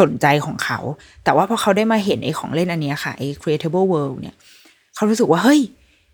[0.00, 0.78] สนใจของเขา
[1.24, 4.36] แต่ว่าพอเขาได้มาเห็นไอ้ของเล่นอันนี้ค่ะไอ้ creatable world เนี่ย
[4.94, 5.60] เขารู้สึกว่าเฮ้ย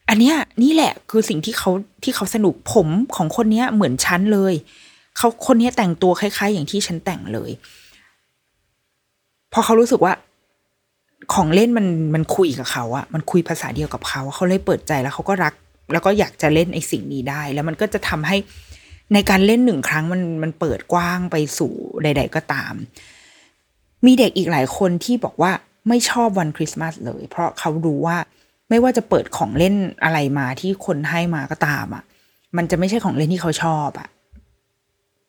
[0.09, 1.70] อันเนี้ยนี่แหละคือสิ่งที่เขา
[2.03, 4.55] ที่เขาสนุกผมของคนเนี้ยเหมือนฉันเลย
[5.16, 7.51] เขาคนนี้แต่งตัวคล้าย ๆ อย่างที่ฉันแต่งเลย
[9.53, 10.12] พอเขารู้สึกว่า
[11.35, 15.55] ของเล่นมันมันคุยกับเขาอะมันคุยภาษาเดียวกับเขาเขาเลยเปิดใจแล้วเขาก็รัก
[15.93, 18.37] แล้วก็อยากจะเล่นไอ้สิ่งนี้ได้ แล้วมันก็จะทำให้
[19.14, 22.75] ในการเล่นหนึ่งครั้งมันมันเปิดกว้างไปสู่ใด ๆ ก็ตาม
[24.07, 25.53] มีเด็กอีกหลายคนที่บอกว่า
[25.89, 28.17] ไม่ชอบวันคริสต์มาสเลย เพราะเขารู้ว่า
[28.69, 32.03] ไม่ว่าจะเปิดของเล่นอะไรมาที่คนให้มาก็ตามอะ่ะ
[32.57, 34.09] มันจะไม่ใช่ของเล่นที่เขาชอบอะ่ะ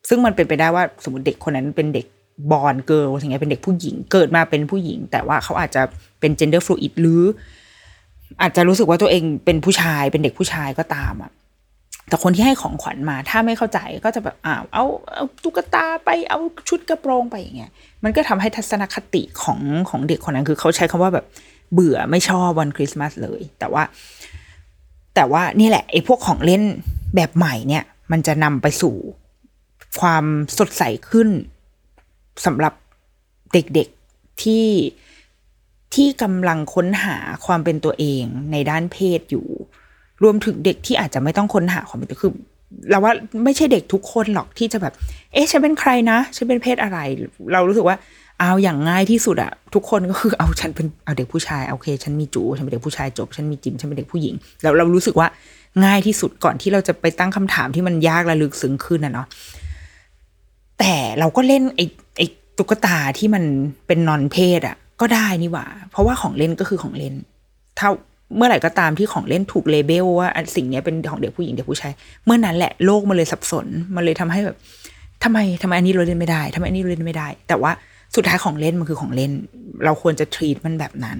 [0.08, 2.06] ซึ่งมันเป็นไปได้ว่าสมมติเด็กคนนั้นเป็นเด็ก
[2.52, 5.82] born girl อย่างเงี้ยเป็นเด็กผู้หญิง เกิดมาเป็นผู้หญิง แต่ว่าเขาอาจจะ
[6.20, 7.22] เป็น gender fluid หรือ
[8.40, 11.32] อาจจะรู้สึกว่าตัวเองเป็นผู้ชายเป็นเด็กผู้ชายก็ตามอะ
[12.08, 14.84] แต่คนที่ให้ของขวัญมาถ้าไม่เข้าใจก็จะแบบอ้าวเอา
[15.14, 17.70] เอาตุ๊กตาไปเอาชุดกระโปรงไปอย่างเงี้ย
[18.04, 19.60] มันก็ทำให้ทัศนคติของ
[19.90, 21.26] ของเด็กคนนั้นคือเขาใช้คำว่าแบบ
[21.72, 23.82] เบื่อไม่ชอบวันคริสต์มาสเลย แต่ว่า
[25.14, 26.62] แต่ว่านี่แหละไอ้พวกของเล่น
[27.14, 28.94] แบบใหม่เนี่ย มันจะนำไปสู่
[30.00, 30.24] ความ
[30.58, 31.28] สดใสขึ้น
[32.46, 32.74] สำหรับ
[33.52, 34.68] เด็กๆที่
[35.94, 37.16] ที่กำลังค้นหา
[37.46, 39.46] ความเป็นตัวเองในด้านเพศอยู่
[40.22, 42.32] รวมถึงเด็กที่อาจจะไม่ต้องค้นหาความเป็นตัวคือ
[42.90, 43.12] เราว่า
[43.44, 44.94] ไม่ใช่เด็กทุกคนหรอกที่จะแบบ
[45.32, 46.98] เอ๊ะฉันเป็นใครนะฉันเป็นเพศอะไร
[47.52, 47.96] เรารู้สึกว่า
[48.38, 55.28] เอาอย่างง่ายที่สุดอะทุกคนก็คือเอาฉันเป็นเอาเด็กผู้ชายโอเค ฉันมีจูฉันเป็นเด็กผู้ชายจบ ฉันมีจิมฉันเป็นเด็กผู้หญิง แล้วเรารู้สึกว่า
[55.84, 59.26] ง่ายที่สุดก่อนที่เราจะไปตั้งคำถามที่มันยากและลึกซึ้งขึ้นนะเนาะ
[60.78, 61.84] แต่เราก็เล่นไอ้
[62.16, 62.26] ไอ้
[62.58, 63.44] ตุ๊กตาที่มัน
[63.86, 67.14] เป็นนอนเพศอะ ก็ได้นี่หว่า เพราะว่าของเล่นก็คือของเล่น
[67.78, 67.88] ถ้า
[68.36, 71.92] เมื่อไหร่ก็ตามที่ของเล่นถูก label ว่าสิ่งนี้เป็นของเด็กผู้หญิงเด็กผู้ชาย
[72.24, 73.66] เมื่อนั้นแหละโลกมันเลยสับสน
[73.96, 74.56] มันเลยทำให้แบบ
[75.24, 77.72] ทำไมทำไมอันนี้เราเล่นไม่ได้ทำไมอันนี้เราเล่นไม่ได้ แต่ว่า
[78.14, 79.32] สุดท้ายของเล่นมันคือของเล่น
[79.84, 81.18] เราควรจะ treat มันแบบนั้น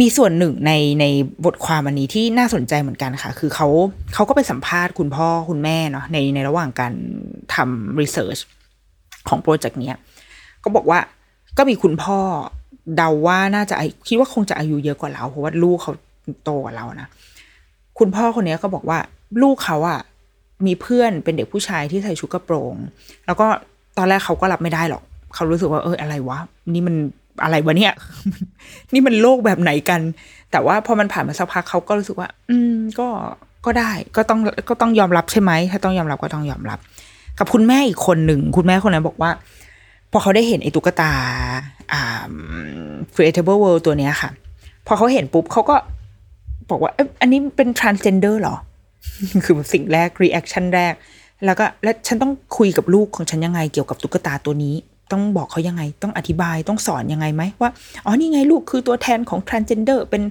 [0.00, 1.04] มีส่วนหนึ่งในใน
[1.44, 3.68] บทความอันนี้ที่น่าสนใจเหมือนกันค่ะ คือเขา
[4.14, 6.92] เขาก็ไปสัมภาษณ์คุณพ่อคุณแม่เนาะในในระหว่างการ
[7.54, 8.38] ทำ research
[9.28, 9.92] ของ project นี้
[10.64, 10.98] ก็บอกว่า
[11.58, 12.18] ก็มีคุณพ่อ
[12.96, 13.74] เดาว่าน่าจะ
[14.08, 15.92] คิดว่าคงจะอายุเยอะกว่าเรา เพราะว่าลูกเขา
[16.44, 17.08] โตกว่าเรานะ
[17.98, 18.98] คุณพ่อคนนี้ก็บอกว่า
[19.42, 20.00] ลูกเขาอะ
[20.66, 22.74] มีเพื่อนเป็นเด็กผู้ชายที่ใส่ชุดกระโปรง
[23.26, 23.46] แล้วก็
[23.98, 25.02] ตอนแรกเขาก็รับไม่ได้หรอก
[25.34, 26.38] เขารู้สึกว่าเอออะไรวะ
[26.74, 26.96] นี่มัน
[27.42, 27.94] อะไรวะเนี่ย
[28.92, 30.00] นี่มันโลกแบบไหนกัน
[30.52, 33.08] แต่ว่าพอมันผ่านมาสักพักเขาก็รู้สึกว่า อืม ก็
[33.66, 36.78] ก็ได้ก็ต้องก็ต้องยอมรับใช่ไหมถ้าต้องยอมรับก็ต้องยอมรับ
[37.38, 39.30] กับคุณแม่อีกคนหนึ่ง คุณแม่คนนั้นบอกว่า
[40.12, 41.12] พอเขาได้เห็นไอ้ตุ๊กตา
[41.92, 42.02] อ่า
[43.14, 44.30] creatable world ตัวเนี้ยค่ะ
[44.86, 45.76] พอเขาเห็นปุ๊บเขาก็
[46.70, 48.56] บอกว่าเอ๊ะอันนี้เป็น transgender เหรอ
[49.44, 50.94] คือสิ่งแรก reaction แรก
[51.44, 54.74] แล้วก็แล้วฉันต้องคุยกับลูกของฉันยังไงเกี่ยวกับตุ๊กตาตัวนี้
[55.12, 57.70] ต้องบอกเขายังไง ต้องอธิบายต้องสอนยังไงไหมว่า
[58.04, 60.22] อ๋อ นี่ไงลูกคือตัวแทนของ transgender เป็น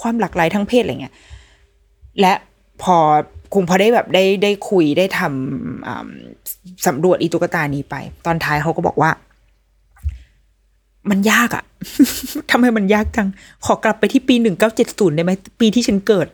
[0.00, 1.14] ความหลากหลายทางเพศอะไรเงี้ย
[2.20, 2.32] และ
[2.82, 2.96] พอ
[3.54, 7.94] คงพอได้แบบได้ได้คุยได้ทำสำรวจอีตุกตานี้ไป
[8.26, 9.10] ตอนท้ายเขาก็บอกว่า
[11.10, 11.64] มันยากอะ
[12.50, 13.28] ทำไมมันยากจัง
[13.64, 16.26] ขอกลับไปที่ปีหนึ่งเก้าเจ็ดศูนย์ได้ไหมปีที่ฉันเกิด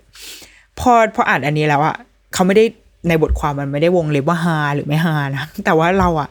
[0.80, 1.96] พอพออ่านอันนี้แล้วอะ
[2.34, 2.64] เขาไม่ได้
[3.08, 6.28] ในบทความมันไม่ได้วงเล็บว่าฮาหรือไม่ฮานะ แต่ว่าเราอะ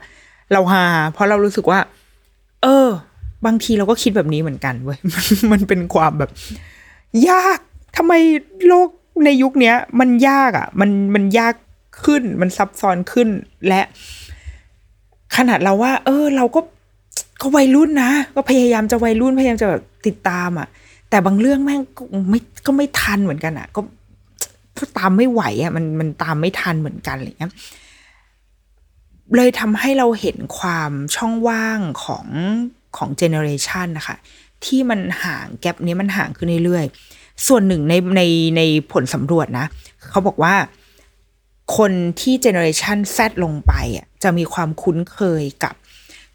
[0.52, 0.84] เราฮา
[1.14, 1.80] เพราะเรารู้สึกว่า
[2.64, 2.90] เออ
[3.46, 5.00] บางทีเราก็คิดแบบนี้เหมือนกันเว้ย
[5.52, 6.32] มันเป็นความแบบ
[7.30, 7.60] ยาก
[7.98, 8.14] ทำไม
[8.68, 8.90] โลก
[9.26, 11.54] ในยุคเนี้ย มันยากอะ่ะ มันมันยาก
[12.04, 13.30] ขึ้น มันซับซ้อนขึ้น
[13.68, 13.82] และ
[15.36, 16.62] ขนาดเราว่า เออ เราก็
[17.42, 20.68] ก็วัยรุ่นนะ ก็พยายามจะวัยรุ่นพยายามจะแบบติดตามอะ่ะ
[21.10, 23.82] แต่บางเรื่องแม่งก็ไม่ก็ไม่ทันเหมือนกันอะ่ะ ก็
[24.78, 27.52] ก็ตามไม่ไหวอะ่ะมันมันตามไม่ทันเหมือนกันอะไรเงี้ย
[29.36, 32.28] เลยทำให้เราเห็นความช่องว่างของ
[32.98, 34.18] ของเจเนอเรชันนะคะ
[34.66, 38.22] ที่มันห่างแกลบนี้มันห่างขึ้นเรื่อยๆ ส่วนหนึ่งในใน
[38.58, 38.62] ใน
[38.92, 39.66] ผลสำรวจนะ
[40.10, 40.56] เขาบอกว่า
[41.78, 45.76] คนที่เจเนอเรชันแซดลงไปอะจะมีความคุ้นเคยกับ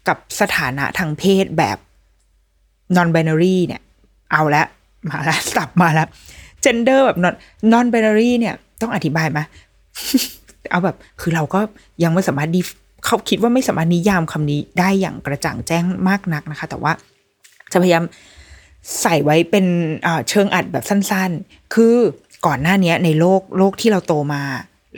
[0.07, 1.77] กับสถานะทางเพศแบบ
[2.95, 3.81] non binary เนี่ย
[4.31, 4.63] เอาละ
[5.09, 6.07] มาล้วสับมาล้ว
[6.63, 7.33] gender แบบ non
[7.73, 9.39] non binary เนี่ย ต้องอธิบายไหม
[10.71, 11.59] เอาแบบ คือเราก็
[12.03, 12.49] ยังไม่สามารถ
[13.05, 16.91] เขาคิดว่าไม่สามารถนิยามคำนี้ได้อย่างกระจ่างแจ้งมากนักนะคะ แต่ว่า
[17.71, 18.03] จะพยายาม
[19.01, 19.65] ใส่ไว้เป็น
[20.29, 21.95] เชิงอัดแบบสั้นๆ คือ
[22.45, 24.43] ก่อนหน้านี้ในโลกโลกที่เราโตมา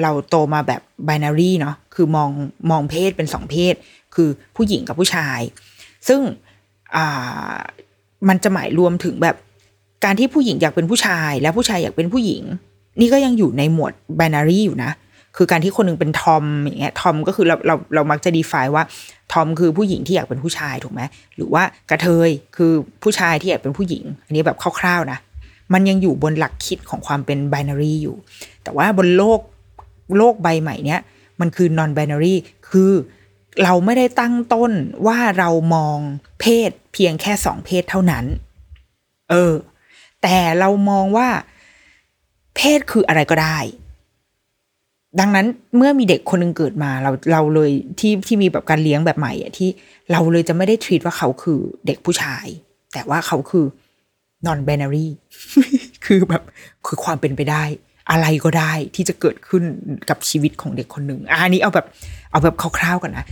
[0.02, 2.30] เราโตมาแบบ binary เนาะคือมอง
[2.72, 3.76] มองเพศเป็นสองเพศ
[4.16, 5.40] คือผู้หญิงกับผู้ชาย
[6.08, 6.20] ซึ่ง
[8.28, 9.36] มันจะหมายรวมถึงแบบ
[10.04, 12.44] การที่ผู้หญิงอยากเป็นผู้ชาย และผู้ชายอยากเป็นผู้หญิง
[13.00, 14.92] นี่ก็ยังอยู่ในหมวด binary อยู่นะ
[15.38, 18.84] คือการที่คนนึงเป็นทอมอย่างเงี้ยทอมก็คือเราเราเรามักจะ define ว่า
[19.34, 21.02] ทอมคือผู้หญิงที่อยากเป็นผู้ชายถูกไหม
[21.36, 22.72] หรือว่ากระเทยคือ
[23.04, 25.20] ผู้ชายที่อยากเป็นผู้หญิง อันนี้แบบคร่าวๆนะ
[25.74, 28.16] มันยังอยู่บนหลักคิดของความเป็น binary อยู่
[28.64, 29.40] แต่ว่าบนโลก
[30.18, 31.02] โลกใบใหม่เนี้ย
[31.40, 32.36] มันคือ non binary
[32.70, 32.92] คือ
[33.64, 34.72] เราไม่ได้ตั้งต้น
[35.08, 35.98] ว่าเรามอง
[36.42, 38.26] เพศเพียงแค่สองเพศเท่านั้น
[39.30, 39.54] เออ
[40.24, 41.28] แต่เรามองว่า
[42.56, 43.58] เพศคืออะไรก็ได้
[45.20, 45.46] ดังนั้น
[45.78, 49.70] เมื่อมีเด็กคนหนึ่งเกิดมาเราเราเลยที่ที่มีแบบการเลี้ยงแบบใหม่อะที่
[50.12, 52.46] เราเลยจะไม่ได้ทรีตว่าเขาคือเด็กผู้ชาย
[52.94, 53.66] แต่ว่าเขาคือ
[54.46, 55.08] non binary
[56.06, 56.44] คือแบบ
[56.86, 57.64] คือความเป็นไปได้
[58.12, 59.64] อะไรก็ได้ที่จะเกิดขึ้น
[60.10, 61.88] กับชีวิตของเด็กคนหนึ่งอันนี้เอาแบบ
[62.32, 63.26] เอาแบบคร่าวๆกันนะ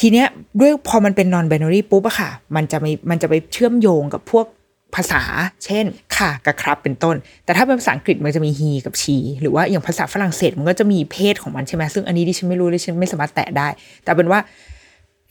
[0.00, 0.26] ทีเนี้ย
[0.60, 4.46] ด้วยพอมันเป็น non binary ปุ๊บอะค่ะ มันจะไม่มันจะไปเชื่อมโยงกับพวก
[4.94, 5.22] ภาษา
[5.64, 5.84] เช่น
[6.20, 13.68] ค่ะกับครับเป็นต้น แต่ถ้าเป็นภาษาอังกฤษมันจะมี he กับ she หรือว่าอย่างภาษาฝรั่งเศสมันก็จะมีเพศของมันใช่ไหมซึ่งอันนี้ดิฉันไม่รู้ดิฉันไม่สามารถแตะได้
[14.04, 14.40] แต่เป็นว่า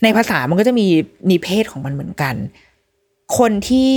[0.04, 0.88] ในภาษามันก็จะมี
[1.30, 2.36] มีเพศของมันเหมือนกัน
[3.38, 3.94] คนที่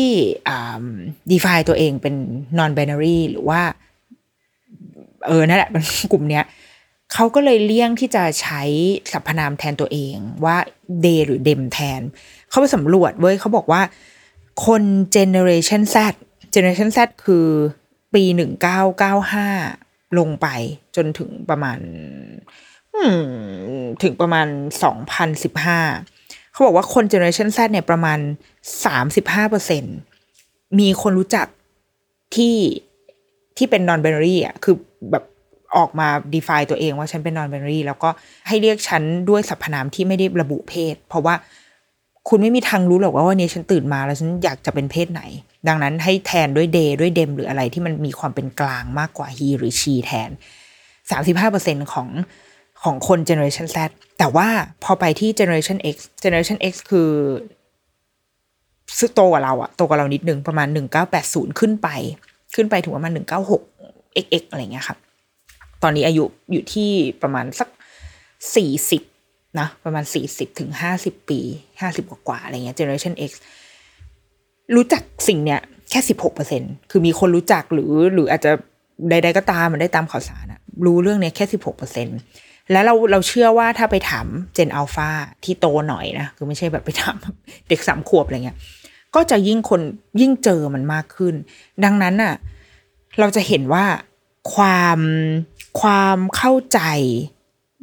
[0.48, 0.84] อ่า
[1.32, 2.14] define ตัวเองเป็น
[2.58, 3.60] non binary หรือว่า
[5.26, 5.82] เออนั่นแหละเป็น
[6.12, 6.44] กลุ่มเนี้ย
[7.12, 8.62] เขาก็เลยเลี่ยงที่จะใช้
[9.12, 10.56] สรรพนามแทนตัวเองว่า
[11.04, 12.00] they หรือ them แทน
[12.48, 13.82] เขาไปสำรวจเว้ยเขาบอกว่า
[14.66, 14.82] คน
[15.16, 15.96] generation Z
[16.54, 17.46] generation Z คือ
[18.14, 19.48] ปีหนึ่งเก้าเก้าห้า
[20.18, 20.46] ลงไป
[20.96, 21.78] จนถึงประมาณ
[24.02, 24.46] ถึงประมาณ
[24.82, 25.80] สองพันสิบห้า
[26.52, 28.18] เขาบอกว่าคน generation Z เนี่ยประมาณ
[28.84, 29.84] สามสิบห้าเปอร์เซ็น
[30.78, 31.46] มีคนรู้จัก
[32.34, 32.56] ที่
[33.56, 34.76] ที่เป็น non binary อะคือ
[35.10, 35.24] แบบ
[35.76, 38.10] ออกมา define ตัวเองว่าฉันเป็น non binary แล้วก็
[38.48, 41.34] ให้เรียกฉันด้วยสรรพนามที่ไม่ได้ระบุเพศ เพราะว่า
[42.28, 45.22] คุณไม่มีทางรู้หรอกว่าวันนี้ฉันตื่นมาแล้วฉันอยากจะเป็นเพศไหน
[45.68, 50.30] ดังนั้นให้แทนด้วย day ด้วย dem หรืออะไรที่มันมีความเป็นกลางมากกว่า he หรือ she แทน
[51.10, 52.08] 35%ของ
[52.82, 53.76] ของคน generation Z
[54.18, 54.48] แต่ว่า
[54.84, 57.10] พอไปที่ generation X generation X คือ
[58.98, 60.68] ซึ่งโตกว่าเราอะโตกว่าเรานิดนึงประมาณ
[61.12, 61.88] 1980 ขึ้นไป
[62.54, 63.12] ขึ้นไปถึงประมาณ
[63.62, 64.98] 196 xx อะไรเงี้ยครับ
[65.82, 66.90] ตอนนี้อายุอยู่ที่
[67.22, 67.68] ประมาณสัก
[68.44, 69.11] 40
[69.58, 71.40] นะประมาณ 40ถึง50 ปี
[71.80, 73.32] 50 กว่าๆอะไรเงี้ย generation X
[74.74, 76.00] รู้จักสิ่งเนี้ยแค่
[76.46, 78.52] 16%คือมีคนรู้จักหรือหรืออาจจะ
[79.10, 81.44] ใด ๆ ก็ตามมันได้ตามข่าวสารอะรู้เรื่องเนี้ยแค่
[82.08, 85.08] 16%แล้วเราเราเชื่อว่าถ้าไปถามเจนอัลฟา
[85.44, 87.16] ที่โตหน่อยนะ คือไม่ใช่แบบไปถาม
[87.68, 88.56] เด็กสามขวบอะไรเงี้ย
[89.14, 89.80] ก็จะยิ่งคน
[90.20, 91.34] ยิ่งเจอมันมากขึ้น
[91.84, 92.34] ดังนั้นน่ะ
[93.20, 93.84] เราจะเห็นว่า
[94.54, 94.98] ความ
[95.80, 96.80] ความเข้าใจ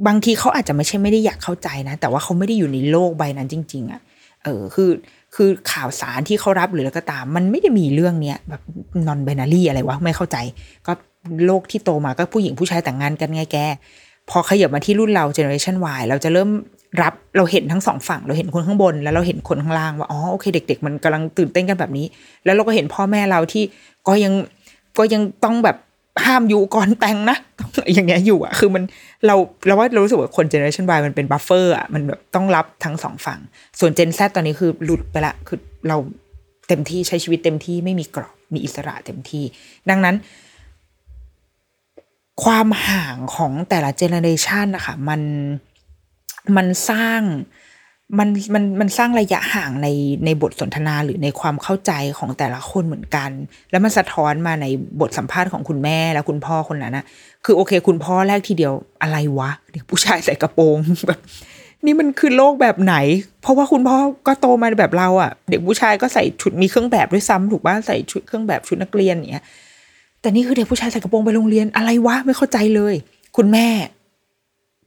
[0.08, 4.02] บางทีเขาอาจจะไม่ใช่ไม่ได้อยากเข้าใจนะ แต่ว่าเขาไม่ได้อยู่ในโลกใบนั้นจริง ๆอะ่ะ
[4.44, 4.90] เออคือ
[5.36, 8.62] คือข่าวสารที่เขารับหรืออะไรก็ตาม มันไม่ได้มีเรื่องเนี้ยแบบ
[9.08, 10.38] นอนเบนารีอะไรวะ ไม่เข้าใจ
[10.88, 10.94] ก็
[11.46, 13.58] โลกที่โตมาก็ผู้หญิงผู้ชายแต่งงานกันไงแก
[14.30, 16.50] พอขยับมาที่รุ่นเราเจเนอเรชัน Y เราจะเริ่ม
[17.02, 22.06] รับเราเห็นทั้งสองฝั่ง เราเห็นคนข้างบน แล้วเราเห็นคนข้างล่างว่าอ๋อโอเค เด็ก ๆ มันกำลังตื่นเต้นกันแบบนี้
[22.46, 23.64] แล้วเราก็เห็นพ่อแม่เราที่
[24.08, 24.34] ก็ยัง
[24.98, 25.78] ก็ยังต้องแบบ
[26.26, 27.38] ห้ามอยู่ก่อนแต่งนะ
[27.94, 28.84] อย่างเงี้ยอยู่อะคือมัน
[29.26, 29.36] เรา
[29.68, 33.40] เราว่าเรารู้สึกว่าคนเจเนอเรชัน Y มันเป็นบัฟเฟอร์อะมันแบบต้องรับทั้งสองฝั่ง
[33.80, 35.98] ส่วนเจน Z ตอนนี้คือหลุดไปละคือเรา
[36.68, 39.44] เต็มที่ใช้ชีวิตเต็มที่ไม่มีกรอบมีอิสระเต็มที่
[39.90, 40.16] ดังนั้น
[42.44, 45.22] ความห่างของแต่ละเจเนอเรชันนะคะมัน
[46.56, 47.22] มันสร้าง
[48.18, 49.88] มันมันมันสร้างระยะห่างใน
[50.26, 53.30] ในบทสนทนาหรือในความเข้าใจของแต่ละคนเหมือนกัน
[53.72, 54.66] แล้วมันสะท้อนมาใน
[55.02, 57.06] บทสัมภาษณ์ของคุณแม่และคุณพ่อคนนั้นนะ
[57.46, 61.20] คือโอเค คุณพ่อแรกทีเดียวอะไรวะเด็กผู้ชายใส่กระโปรงแบบ
[61.86, 62.96] นี่มันคือโลกแบบไหน
[63.42, 63.98] เพราะว่าคุณพ่อ
[64.28, 69.44] ก็โตมาแบบเราอะ่ะ เด็กผู้ชายก็ใส่ชุดมีเครื่องแบบด้วยซ้ำถูกป่ะใส่ชุดเครื่องแบบชุดนักเรียนอย่างเงี้ย
[70.22, 72.96] แต่นี่คือเด็กผู้ชายใส่กระโปรงไปโรงเรียนอะไรวะไม่เข้าใจเลย
[73.38, 73.68] คุณแม่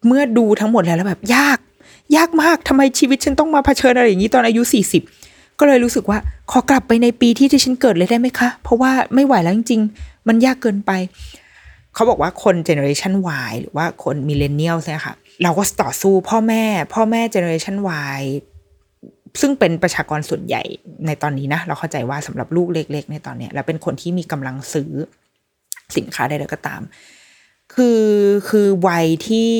[0.06, 1.58] เมื่อดูทั้งหมดแล้วแล้วแบบยาก
[2.16, 5.02] ยากมากทำไมชีวิตฉันต้องมาเผชิญอะไรอย่างนี้ตอนอายุสี่สิบ
[5.58, 6.18] ก็เลยรู้สึกว่า
[6.50, 10.90] ขอกลับไปในปีที่ที่ฉันเกิดเลยได้ไหมคะ เพราะว่าไม่ไหวแล้วจริง ๆ มันยากเกินไป
[11.94, 13.12] เขาบอกว่าคนเจเนอเรชัน
[13.48, 17.76] Y หรือว่าคน millennial ใช่ค่ะ เราก็ต่อสู้พ่อแม่ พ่อแม่ generation
[18.18, 18.22] Y
[19.40, 20.62] ซึ่งเป็นประชากรส่วนใหญ่
[21.06, 24.90] ในตอนนี้นะ เราเข้าใจว่าสำหรับลูกเล็ก ๆ ในตอนเนี้ยแล้วเป็นคนที่มีกำลังซื้อ
[25.96, 26.80] สินค้าใดๆก็ตาม
[27.74, 28.02] คือ
[28.48, 29.52] คือวัยที่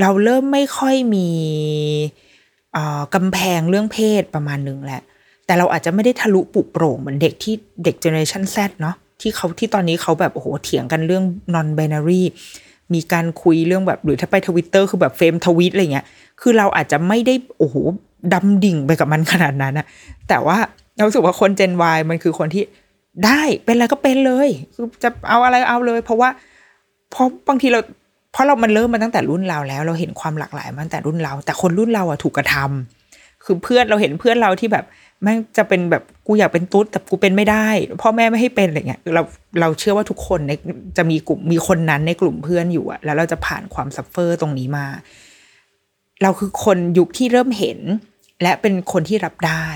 [0.00, 1.28] เราเริ่มไม่ค่อยมี
[3.14, 5.02] กำแพงเรื่องเพศประมาณหนึ่งแหละ
[5.46, 11.24] แต่เราอาจจะไม่ได้ทะลุปุโปร่งเหมือนเด็กที่เด็กเจเนอเรชันแซเนาะที่เขาที่ตอนนี้เขาแบบโอ้โหเถียงกันเรื่อง
[11.54, 12.22] non binary
[12.94, 16.06] มีการคุยเรื่องแบบหรือถ้าไปทวิตเตอร์คือแบบเฟมทวิตอะไรเงี้ย
[16.40, 17.76] คือเราอาจจะไม่ได้โอ้โห
[18.32, 19.86] ดำดิ่งไปกับมันขนาดนั้นอะ
[20.28, 20.56] แต่ว่า
[20.94, 22.62] เราสึกว่าคนเจน Y มันคือคนที่
[23.24, 26.28] ได้เป็นอะไรก็เป็นเลย คือจะเอาอะไรเอาเลย เพราะว่า
[27.10, 27.80] เพราะบางทีเรา
[28.32, 34.84] เพราะเรามันเริ่มมาตั้งแต่รุ่นเราแล้ว เราเห็นความหลากหลายมาตั้งแต่รุ่นเรา แต่คนรุ่นเราอะถูกกระทำคือเพื่อนเราเห็นเพื่อนเราที่แบบ
[35.22, 37.68] แม่งจะเป็นแบบกูอยากเป็นตุ๊ดแต่กูเป็นไม่ได้
[38.02, 39.22] พ่อแม่ไม่ให้เป็นอะไรเงี้ยเรา
[39.60, 40.52] เราเชื่อว่าทุกคนใน
[40.96, 44.86] จะมีกลุ่มมีคนนั้นในกลุ่มเพื่อนอยู่อะแล้วเราจะผ่านความ suffer ตรงนี้มา
[46.22, 47.78] เราคือคนยุคที่เริ่มเห็น
[48.42, 49.66] และเป็นคนที่รับได้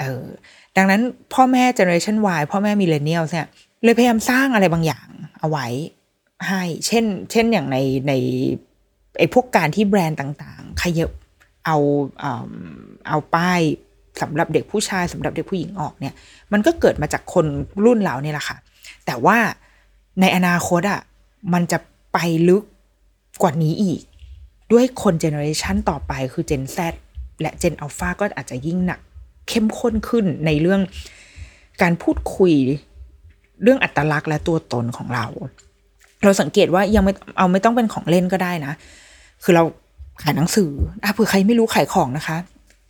[0.00, 0.24] เออ
[0.76, 1.00] ดังนั้น
[1.34, 3.46] พ่อแม่ generation Y พ่อแม่ millennial เนี่ย
[3.84, 5.08] เลยพยายามสร้างอะไรบางอย่าง
[5.40, 5.66] เอาไว้
[6.48, 7.76] ให้ เช่น เช่นอย่างใน
[8.08, 8.12] ใน
[9.18, 11.10] ไอ้พวกการที่แบรนด์ต่างๆขยับ
[11.66, 11.78] เอา
[13.08, 13.60] เอาป้าย
[14.22, 16.14] สำหรับเด็กผู้ชายสำหรับเด็กผู้หญิงออกเนี่ย
[16.52, 17.46] มันก็เกิดมาจากคน
[17.84, 18.56] รุ่นเราเนี่ยแหละค่ะ
[19.06, 19.38] แต่ว่า
[20.20, 21.00] ในอนาคตอะ่ะ
[21.52, 21.78] มันจะ
[22.12, 22.18] ไป
[22.48, 22.62] ลึก
[23.42, 24.00] กว่านี้อีก
[24.72, 26.78] ด้วยคน generation ต่อไปคือเจน Z
[27.40, 29.00] และ gen alpha ก็อาจจะยิ่งหนัก
[29.48, 30.80] เข้มข้นขึ้นในเรื่อง
[31.82, 32.52] การพูดคุย
[33.62, 35.26] เรื่องอัตลักษณ์และตัวตนของเรา
[36.24, 38.72] เราสังเกตว่ายังไม่เอาไม่ต้องเป็นของเล่นก็ได้นะ
[39.44, 39.64] คือเรา
[40.22, 40.70] ขายหนังสือ
[41.02, 42.36] อะเผื่อใครไม่รู้ขายของนะคะ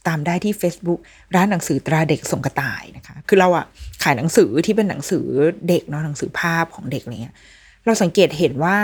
[0.06, 1.00] ตามได้ที่ Facebook
[1.34, 3.64] ร้านหนังสือตราเด็กส่งกระต่ายนะคะ คือเราอะ
[4.02, 5.24] ขายหนังสือที่เป็นหนังสือ
[5.68, 7.36] เด็กเนาะหนังสือภาพของเด็กอะไรเงี้ย
[7.84, 8.78] เราสังเกตเห็นว่า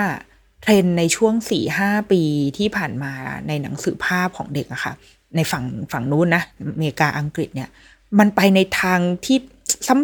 [0.62, 2.22] เทรนในช่วงสี่ห้าปี
[2.59, 3.12] ที่ผ่านมา
[3.48, 4.92] ในหนังสือภาพของเด็กอะค่ะ
[5.36, 6.42] ในฝั่งฝั่งนู้นนะ
[6.74, 7.68] อเมริกาอังกฤษเนี่ย
[8.18, 9.38] มันไปในทางที่
[9.87, 9.97] ซ้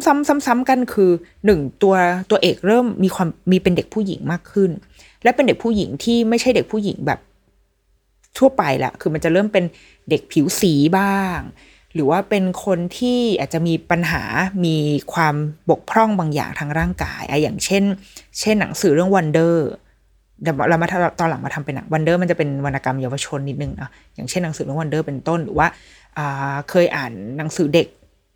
[0.57, 1.11] ำๆๆๆ กันคือ
[1.47, 1.95] หนึ่งตัว
[2.31, 4.71] ตัวเอกเริ่มมีความมีเป็นเด็กผู้หญิงมากขึ้น
[5.23, 7.21] และเป็นเด็กผู้หญิงที่ไม่ใช่เด็กผู้หญิงแบบ
[8.39, 9.65] ทั่วไปแหละคือมันจะเริ่มเป็น
[10.11, 11.39] เด็กผิวสีบ้าง
[11.95, 14.23] หรือว่าเป็นคนที่อาจจะมีปัญหา
[14.65, 14.77] มี
[15.13, 15.35] ความ
[15.71, 17.85] บกพร่องบางอย่างทางร่างกายอะอย่างเช่น
[18.41, 19.67] เช่นหนังสือเรื่อง Wonder
[20.43, 25.67] เดี๋ยวเรามาตอนหลังมาทำเป็นหนัง Wonder มันจะเป็นวรรณกรรมเยาวชนนิดนึงนะอย่างเช่นหนังสือเรื่อง Wonder เป็นต้นหรือว่า
[26.71, 27.87] เคยอ่านหนังสือเด็ก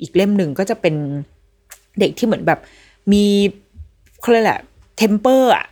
[0.00, 0.94] อีกเล่มหนึ่งก็จะเป็น
[2.00, 2.60] เด็กที่เหมือนแบบ
[3.12, 3.24] มี
[4.20, 4.60] เขาเรียกแหละ
[4.96, 5.66] temper อะ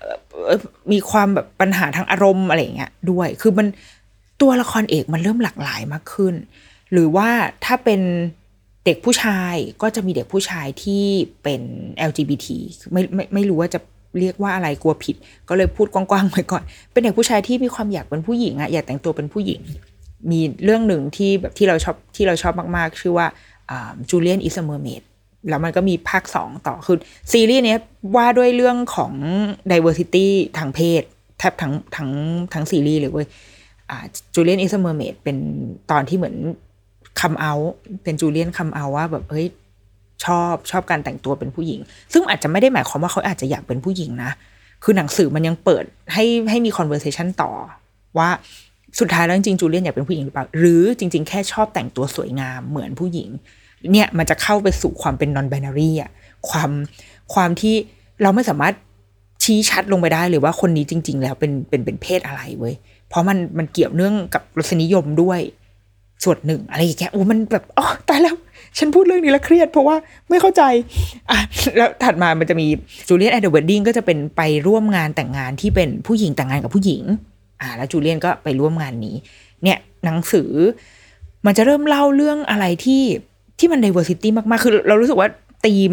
[0.93, 3.66] มีความแบบปัญหาทางอารมณ์อะไรอย่างเงี้ยด้วย คือมัน
[4.41, 6.35] ตัวละครเอกมันเริ่มหลากหลายมากขึ้น
[6.93, 7.29] หรือว่า
[7.64, 8.01] ถ้าเป็น
[8.85, 11.05] เด็กผู้ชายก็จะมีเด็กผู้ชายที่
[11.43, 11.62] เป็น
[12.09, 12.47] LGBT
[12.93, 13.81] ไม่ไม่ไม่รู้ว่าจะ
[14.20, 15.16] เรียกว่าอะไรกลัวผิด
[15.49, 16.62] ก็เลยพูดกว้างๆไปก่อน
[16.93, 19.61] เป็นเด็กผู้ชายที่มีความอยากเป็นผู้หญิงอะอยากแต่งตัวเป็นผู้หญิง
[20.31, 23.26] มีเรื่องหนึ่งที่แบบที่เราชอบที่เราชอบมากๆ ชื่อว่า
[24.11, 25.03] จูเลียนอิสเมอร์เมด
[25.49, 26.97] แล้วมันก็มีภาคสองต่อ คือ
[27.33, 27.77] ซีรีส์นี้
[28.16, 29.12] ว่าด้วยเรื่องของ
[29.71, 30.27] diversity
[30.59, 31.03] ทางเพศ
[31.39, 32.11] แทบทั้งทั้ง
[32.55, 33.27] ทั้งซีรีส์เลยเว้ย
[34.35, 35.37] Julian Is a Mermaid เป็น
[35.91, 36.37] ตอนที่เหมือน
[37.21, 37.53] come out
[38.03, 39.47] เป็น Julian come out ว่าแบบเฮ้ย
[40.25, 41.81] ชอบชอบการแต่งตัวเป็นผู้หญิง
[42.12, 44.31] ซึ่งอาจจะไม่ได้หมายความว่าเขาอาจจะอยากเป็นผู้หญิงนะ
[44.85, 47.51] คือหนังสือมันยังเปิดให้ให้มี conversation ต่อ
[48.19, 48.29] ว่า
[49.01, 53.29] สุดท้ายแล้วจริงๆ Julian อยากเป็นผู้หญิงหรือเปล่า หรือจริง ๆ แค่ชอบแต่งตัวสวยงามเหมือนผู้หญิง
[53.93, 56.11] เนี่ยมันจะเข้าไปสู่ความเป็น non binary อะ
[56.49, 56.70] ความ
[57.35, 57.74] ความที่
[58.22, 58.74] เราไม่สามารถ
[59.45, 62.74] ชี้ชัดลงไปได้เลยว่าคนนี้จริง ๆ แล้วเป็นเป็นเป็นเพศอะไรเว้ย
[63.09, 65.41] เพราะมันมันเกี่ยวเนื่องกับรสนิยมด้วย
[66.24, 68.37] ส่วนหนึ่งอะไรอย่างเงี้ยโอ้มันแบบอ๋อตายแล้ว
[68.79, 69.97] ฉันพูดเรื่องนี้แล้วเครียดเพราะว่า
[70.29, 70.62] ไม่เข้าใจ
[71.31, 71.39] อะ
[71.76, 72.66] แล้วถัดมามันจะมี
[73.09, 77.03] Julian at the Wedding ก็จะเป็นไปร่วมงานแต่งงานที่เป็นผู้หญิงแต่งงานกับผู้หญิง
[77.61, 79.16] อ่า แล้ว Julian ก็ไปร่วมงานนี้
[79.62, 80.51] เนี่ยหนังสือ
[81.47, 83.03] มันจะเริ่มเล่าเรื่องอะไรที่
[83.59, 85.29] ที่มัน diversity มากๆ คือเรารู้สึกว่า
[85.67, 85.93] ธีม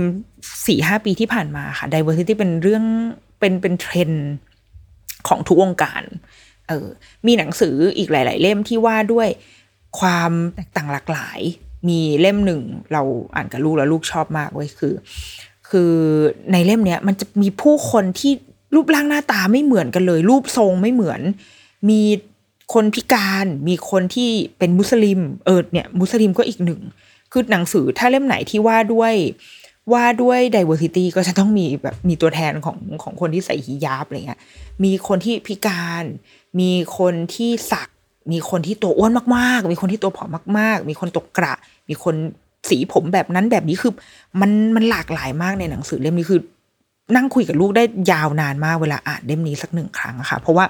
[0.67, 2.83] สี่ห้าปีที่ผ่านมาค่ะ diversity เป็นเรื่อง
[3.39, 4.25] เป็นเป็นเทรนด์
[5.27, 6.03] ของทุกวงการ
[6.67, 6.87] เออ
[7.27, 9.27] มีหนังสืออีกหลาย ๆ เล่มที่ว่าด้วย
[9.99, 11.39] ความแตกต่างหลากหลาย
[11.89, 12.61] มีเล่มหนึ่ง
[12.93, 13.01] เรา
[13.35, 14.93] อ่านกับลูกแล้วลูกชอบมากเว้ยคือ
[15.69, 15.93] คือ
[16.51, 18.33] ในเล่มเนี้ยมันจะมีผู้คนที่
[18.75, 21.21] รูปร่างหน้าตาไม่เหมือนกันเลย รูปทรงไม่เหมือน
[21.89, 22.01] มี
[22.73, 26.81] คนพิการ มีคนที่เป็นมุสลิม เออเนี่ย มุสลิมก็อีกหนึ่ง
[27.35, 29.13] คือหนังสือถ้าเล่มไหนที่ว่าด้วย
[29.93, 34.39] ว่าด้วย diversity ก็จะต้องมีแบบมีตัวแทนของของคนที่ใส่ฮิญาบอะไรเงี้ย
[34.83, 36.03] มีคนที่พิการ
[36.59, 37.89] มีคนที่สัก
[38.31, 41.53] มีคนที่ตัวอ้วนมากๆ มีคนที่ตัวผอมมาก ๆ มีคนตกกระ
[41.89, 42.15] มีคน
[42.69, 43.91] สีผมแบบนั้นแบบนี้คือ
[44.41, 46.41] มันมันหลากหลายมากในหนังสือเล่มนี้คือ
[47.15, 50.65] นั่งคุยกับลูกได้ยาวนานมากเวลาอ่านเล่มนี้สักหนึ่งครั้งอะค่ะ เพราะว่า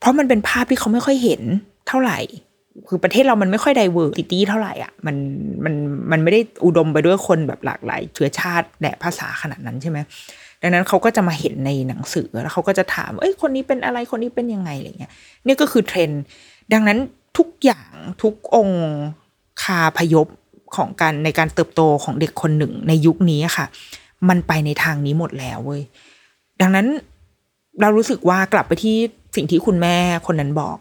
[0.00, 1.42] เพราะมันเป็นภาพที่เขาไม่ค่อยเห็น
[1.88, 2.18] เท่าไหร่
[2.88, 5.16] คือประเทศเรามันไม่ค่อย diversity เท่าไหร่อะมัน
[5.64, 5.74] มัน
[6.10, 9.98] มันไม่ได้อุดมไปด้วยคนแบบหลากหลายเชื้อชาติและภาษาขนาดนั้นใช่ไหม
[10.62, 15.12] ดังนั้นเขาก็จะมาเห็นในหนังสือแล้วเขาก็จะถามเอ้ยคนนี้เป็นอะไรคนนี้เป็นยังไงอะไรเงี้ย
[15.46, 16.22] นี่ก็คือเทรนด์
[16.72, 16.98] ดังนั้น
[17.38, 18.84] ทุกอย่างทุกองค์
[19.62, 20.26] คาพยพ
[20.76, 23.66] ของการในการเติบโตของเด็กคนหนึ่งในยุคนี้ค่ะ
[24.28, 25.82] มันไปในทางนี้หมดแล้วเว้ย
[26.60, 26.86] ดังนั้น
[27.80, 28.96] เรารู้สึกว่ากลับไปที่
[29.36, 29.96] สิ่งที่คุณแม่
[30.26, 30.76] คนนั้นบอก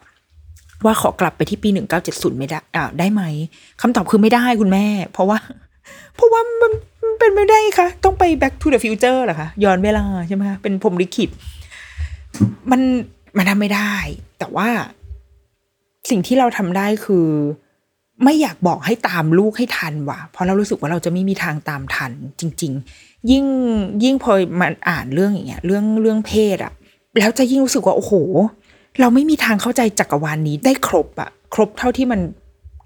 [0.86, 3.23] ว่าขอกลับไปที่ปีหนึ่งเก้าเจ็ดศูนย์ไม่ได้อ่าได้ไหม
[3.81, 5.38] คำตอบคือไม่ได้คุณแม่ เพราะว่า
[6.15, 6.71] เพราะว่ามัน
[7.19, 11.29] เป็นไม่ได้ค่ะ ต้องไป back to the future เหรอคะย้อนเวลาใช่ไหมคะเป็นพรมลิขิต
[12.71, 12.81] มัน
[13.38, 13.93] มันทำไม่ได้
[14.39, 14.67] แต่ว่า
[16.09, 17.27] สิ่งที่เราทำได้คือ
[18.23, 22.71] ไม่อยากบอกให้ตามลูกให้ทันว่ะ เพราะเรารู้สึกว่าเราจะไม่มีทางตามทัน จริง
[23.01, 23.45] ๆ ยิ่ง
[24.03, 26.73] ยิ่งพอมันอ่านเรื่องอย่างเงี้ย เรื่องเรื่องเพศอะ
[27.19, 28.13] แล้วจะยิ่งรู้สึกว่าโอ้โห
[28.99, 32.19] เราไม่มีทางเข้าใจจักรวาลนี้ได้ครบอะครบเท่าที่มัน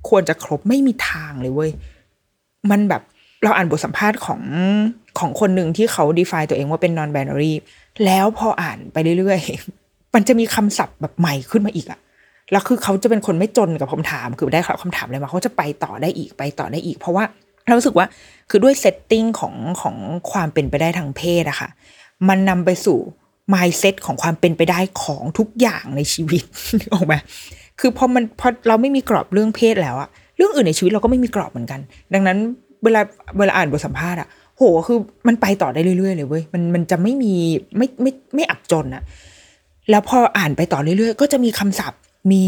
[0.09, 1.71] ควรจะครบไม่มีทางเลยเว้ย
[2.71, 3.01] มันแบบ
[3.43, 4.41] เราอ่านบทสัมภาษณ์ของ
[5.19, 7.53] ของคนหนึ่งที่เขา define ตัวเองว่าเป็น non binary
[8.05, 11.99] แล้วพออ่านไปเรื่อยๆ มันจะมีคำศัพท์แบบใหม่ขึ้นมาอีกอะ
[12.51, 17.23] แล้วคือเขาจะเป็นคนไม่จนกับคำถาม คือได้คำถามอะไรมาเขาจะไปต่อได้อีกไปต่อได้อีก เพราะว่า
[17.65, 18.07] เราสึกว่า
[18.49, 19.95] คือด้วยเซตติ้งของของ
[20.31, 21.69] ความเป็นไปได้ทางเพศอะค่ะ
[22.29, 22.99] มันนำไปสู่
[23.53, 26.43] mindset ของความเป็นไปได้ของทุกอย่างในชีวิต
[26.93, 27.13] ออกไหม
[27.79, 31.79] คือพอมันพอเราไม่มีกรอบเรื่องเพศแล้วอะเรื่องอื่นในชีวิตเราก็ไม่มีกรอบเหมือนกัน
[32.13, 32.37] ดังนั้น
[32.83, 33.01] เวลา
[33.37, 34.27] เวลาอ่านบทสัมภาษณ์อะ
[34.57, 37.33] โหคือมันไปต่อได้เรื่อยๆเลยเว้ยมันมันจะไม่มี
[37.77, 39.03] ไม่ไม่ไม่อับจนอะ
[39.89, 41.99] แล้วพออ่านไปต่อเรื่อยๆ ก็จะมีคำศัพท์
[42.31, 42.43] มี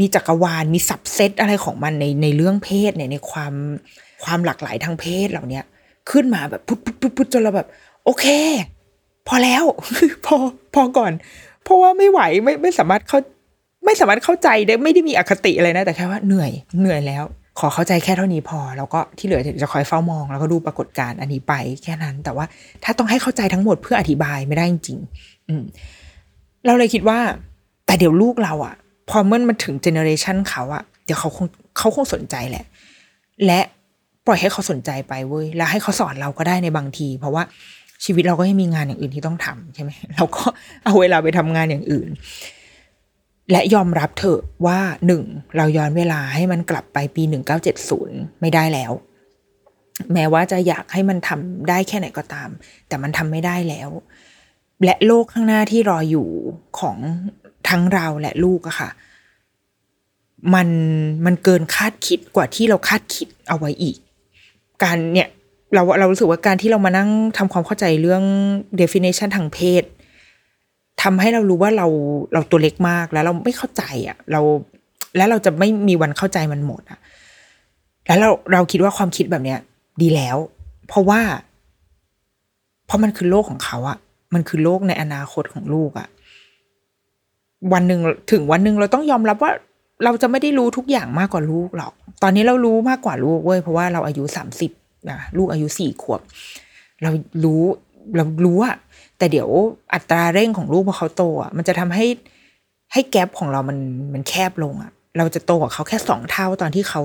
[0.00, 3.54] มีจักรวาล มีสับเซตอะไรของมันในในเรื่องเพศเนี่ยในความ
[4.24, 5.64] ความหลากหลายทางเพศเหล่าเนี้ย
[6.10, 7.68] ขึ้นมาแบบพุทพุทพุทพุทจนเราแบบ
[8.04, 8.26] โอเค
[9.28, 9.64] พอแล้ว
[10.26, 10.36] พอ
[10.74, 11.12] พอก่อน
[11.64, 13.18] เพราะว่าไม่ไหวไม่ไม่สามารถเข้า
[13.84, 16.50] ไม่สามารถเข้าใจได้ไม่ได้มีอคติอะไรนะแต่แค่ว่าเหนื่อย
[16.80, 17.24] เหนื่อยแล้ว
[17.58, 22.44] ขอเข้าใจแค่เท่านี้พอ แล้วก็ที่เหลือจะคอยเฝ้ามอง แล้วก็ดูปรากฏการณ์อันนี้ไปแค่นั้น แต่ว่า
[22.84, 25.62] ถ้าต้องให้เข้าใจทั้งหมดเพื่ออธิบายไม่ได้จริงๆอืม
[26.66, 27.18] เราเลยคิดว่า
[27.86, 28.74] แต่เดี๋ยวลูกเราอะ
[29.10, 31.46] พอเมื่อมันถึงเจเนอเรชันเขาอะเดี๋ยวเขาคง
[31.78, 32.64] เขาคงสนใจแหละ
[33.46, 33.60] และ
[34.26, 37.42] ปล่อยให้เขาสนใจไปเว้ยแล้วให้เขาสอนเราก็ได้ในบางที เพราะว่า
[38.04, 40.44] ชีวิตเราก็ยังมีงานอย่างอื่นที่ต้องทำใช่ไหมเราก็
[40.84, 42.08] เอาเวลาไปทำงานอย่างอื่น
[43.50, 45.22] และยอมรับเถอะว่าหนึ่ง
[45.56, 48.92] เราย้อนเวลาให้มันกลับไปปีหนึ่งเก้าเจ็ดศูนย์ไม่ได้แล้ว
[50.12, 52.48] แม้ว่าจะอยากให้มันทำได้แค่ไหนก็ตาม
[52.88, 53.90] แต่มันทำไม่ได้แล้ว
[54.84, 56.28] และโลกข้างหน้าที่รออยู่
[56.78, 56.96] ของ
[57.68, 58.90] ทั้งเราและลูกอะค่ะ
[60.54, 60.68] มัน
[61.26, 63.96] มันเกินคาดคิดกว่าที่เราคาดคิดเอาไว้อีก
[64.82, 65.28] การเนี่ย
[65.74, 68.22] เราเรารู้สึกว่าการที่เรามานั่งทำความเข้าใจเรื่อง
[68.80, 69.84] definition ทางเพศ
[71.02, 71.86] ทำให้เรารู้ว่าเรา
[72.32, 74.40] เราตัวเล็กมากแล้วเราไม่เข้าใจอะเรา
[75.16, 76.98] แล้วเราจะไม่มีวันเข้าใจมันหมดอะ
[78.06, 79.58] แล้วเราเราคิดว่าความคิดแบบเนี้ย
[80.02, 80.36] ดีแล้ว
[80.88, 81.20] เพราะว่า
[82.86, 83.98] เพราะมันคือโลกของเขาอะ
[84.34, 86.08] มันคือโลกในอนาคตของลูกอะ
[87.72, 88.00] วันหนึ่ง
[88.32, 89.52] ถึงวันหนึ่งเราต้องยอมรับว่า
[90.04, 94.70] เราจะไม่ได้รู้ทุกอย่างมากกว่าลูกหรอก ตอนนี้เรารู้มากกว่าลูกเว้ยเพราะว่าเราอายุสามสิบ
[95.10, 96.20] นะลูกอายุสี่ขวบ
[97.02, 97.10] เรา
[97.44, 97.62] รู้
[98.16, 98.76] เรารู้อะ
[99.18, 99.48] แต่เดี๋ยว
[99.94, 102.06] อัตราเร่งของลูกพอเขาโตอะมันจะทำให้
[102.92, 103.78] ให้แกลบของเรามัน
[104.14, 107.02] มันแคบลงอะเราจะโตกว่าเขาแค่สองเท่าตอนที่เขา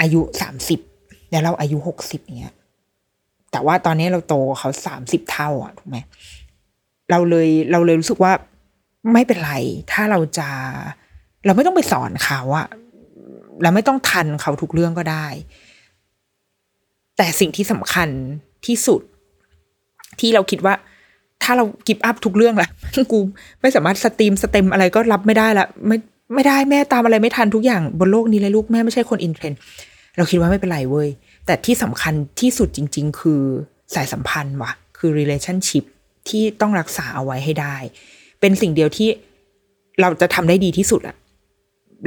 [0.00, 0.80] อายุสามสิบ
[1.30, 2.54] แล้วเราอายุหกสิบเนี้ย
[3.52, 5.96] แต่ว่าตอนนี้เราโตกว่าเขาสามสิบเท่าอะถูกไหม
[7.10, 8.32] เราเลยเราเลยรู้สึกว่า
[9.12, 9.52] ไม่เป็นไร
[9.92, 10.48] ถ้าเราจะ
[11.44, 12.66] เราไม่ต้องไปสอนเขาอะ
[13.62, 15.26] เราไม่ต้องทันเขาทุกเรื่องก็ได้
[17.22, 18.08] แต่สิ่งที่สำคัญ
[18.66, 19.00] ที่สุด
[20.20, 20.74] ที่เราคิดว่า
[21.42, 22.68] ถ้าเรา give up ทุกเรื่องละ
[23.12, 23.18] กู
[23.60, 25.96] ไม่สามารถ STEAM STEM อะไรก็รับไม่ได้ละไม่
[26.34, 29.58] ไม่ได้แม่ตามอะไรไม่ทันทุกอย่างบนโลกนี้เลยลูกแม่ไม่ใช่คน in trend
[30.16, 31.08] เราคิดว่าไม่เป็นไรเว้ย
[31.46, 33.42] แต่ที่สำคัญที่สุดจริง ๆ คือ
[33.94, 35.84] สายสัมพันธ์ว่ะ คือ relationship
[36.28, 37.76] ที่ต้องรักษาเอาไว้ให้ได้
[38.40, 39.08] เป็นสิ่งเดียวที่
[40.00, 41.16] เราจะทำได้ดีที่สุดอะ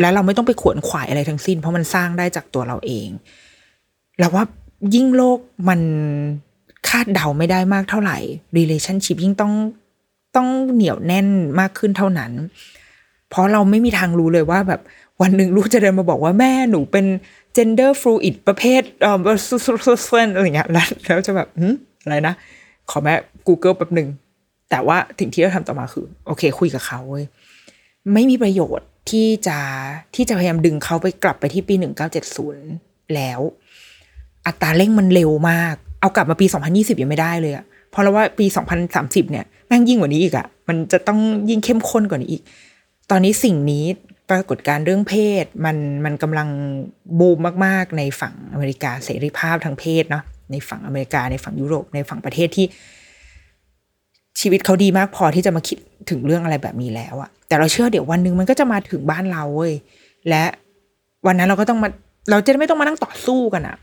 [0.01, 3.09] แล้วเราไม่ต้องไปขวนขวายอะไรทั้งสิ้น เพราะมันสร้างได้จากตัวเราเอง
[4.19, 4.45] เราว่า
[4.95, 5.81] ยิ่งโลกมัน
[6.87, 8.17] คาดเดาไม่ได้มากเท่าไหร่
[8.57, 9.53] relationship ยิ่งต้อง
[10.35, 11.27] ต้องเหนียวแน่น
[11.59, 12.31] มากขึ้นเท่านั้น
[13.29, 14.81] เพราะเราไม่มีทางรู้เลยว่าแบบ
[15.21, 17.05] วันหนึ่งลูกจะเดินมาบอกว่าแม่หนูเป็น
[17.55, 19.17] gender fluid ประเภทเอ่อ
[20.35, 22.33] อะไรเงี้ยแล้วแล้วจะแบบหืมอะไรนะ
[22.89, 23.13] ขอแม่
[23.47, 24.07] Google แป๊บหนึ่ง
[24.69, 27.25] แต่ว่าสิ่งที่เราทำต่อมาคือ โอเค คุยกับเขาเว้ย
[28.13, 29.57] ไม่มีประโยชน์ที่จะ
[30.15, 32.65] ที่จะพยายามดึงเขาไปกลับไปที่ปีหนึ่งเก้าเจ็ดศูนย์
[33.15, 33.39] แล้ว
[34.47, 41.19] อัตราเร่งมันเร็วมาก เอากลับมาปีสองพันยี่สิบยังไม่ได้เลยอะเพราะเราว่าปีสองพันสามสิบเนี่ยแม่งยิ่งกว่านี้อีกอะมันจะต้อง
[41.49, 42.43] ยิ่งเข้มข้นกว่านี้อีก
[43.11, 43.85] ตอนนี้สิ่งนี้
[44.29, 46.47] ปรากฏการเรื่องเพศมันมันกำลัง
[47.19, 52.65] บูมมากๆ ในฝั่งอเมริกาเสรีภาพทางเพศเนาะในฝั่งอเมริกาในฝั่งยุโรปในฝั่งประเทศที่
[54.39, 55.77] ชีวิตเขาดีมากพอที่จะมาคิด
[56.09, 59.73] ถึงเรื่องอะไรแบบนี้แล้วอะแต่เราเชื่อเดี๋ยววันหนึ่งมันก็จะมาถึงบ้านเราเว้ย
[60.29, 60.43] และ
[61.27, 61.89] วันนั้นเราก็ต้องมา
[62.29, 63.77] เราจะไม่ต้องมานั่งต่อสู้กันอะ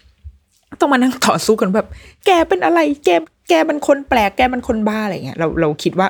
[0.80, 1.88] ต้องมานั่งต่อสู้กันแบบ
[2.26, 3.10] แกเป็นอะไร แก
[3.48, 6.08] แกเป็นคนแปลก แกเป็นคนบ้าอะไรเงี้ยเราเราคิดว่า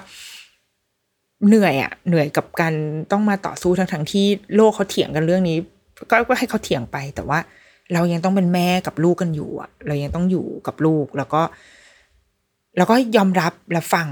[1.46, 2.74] เหนื่อยอะเหนื่อยกับการ
[3.12, 5.56] ต้องมาต่อสู้ทั้งทั้งที่โลกเขาเถียงกันเรื่องนี้
[6.10, 7.38] ก็ก็ให้เขาเถียงไป แต่ว่า
[7.94, 11.42] เรายังต้องเป็นแม่กับลูกกันอยู่อะเรายังต้องอยู่กับลูกแล้วก็
[12.76, 14.08] แล้วก็ยอมรับและฟัง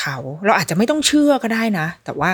[0.00, 2.30] เขา เราอาจจะไม่ต้องเชื่อก็ได้นะ แต่ว่า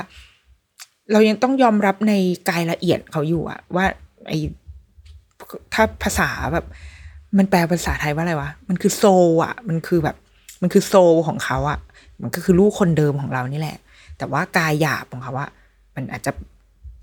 [1.13, 2.13] เรายังต้องยอมรับใน
[2.49, 3.85] กายละเอียดเขาอยู่อะว่า
[4.29, 4.33] ไอ
[5.75, 6.67] ถ้าภาษาแบบ
[7.39, 9.05] มันแปลภาษาไทยว่าอะไรวะ มันคือโซ
[9.45, 10.17] อะมันคือแบบ
[10.63, 10.95] มันคือโซ
[11.27, 11.79] ของเขาอะ
[12.23, 13.77] มันก็คือลูกคนเดิมของเรานี่แหละ
[14.19, 15.49] แต่ว่ากายหยาบของเขาว่า
[15.97, 16.33] มันอาจจะ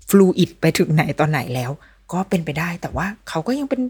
[0.08, 1.70] ฟลูอิดไปถึงไหนตอนไหนแล้ว
[2.12, 3.80] ก็เป็นไปได้ แต่ว่าเขาก็ยังเป็น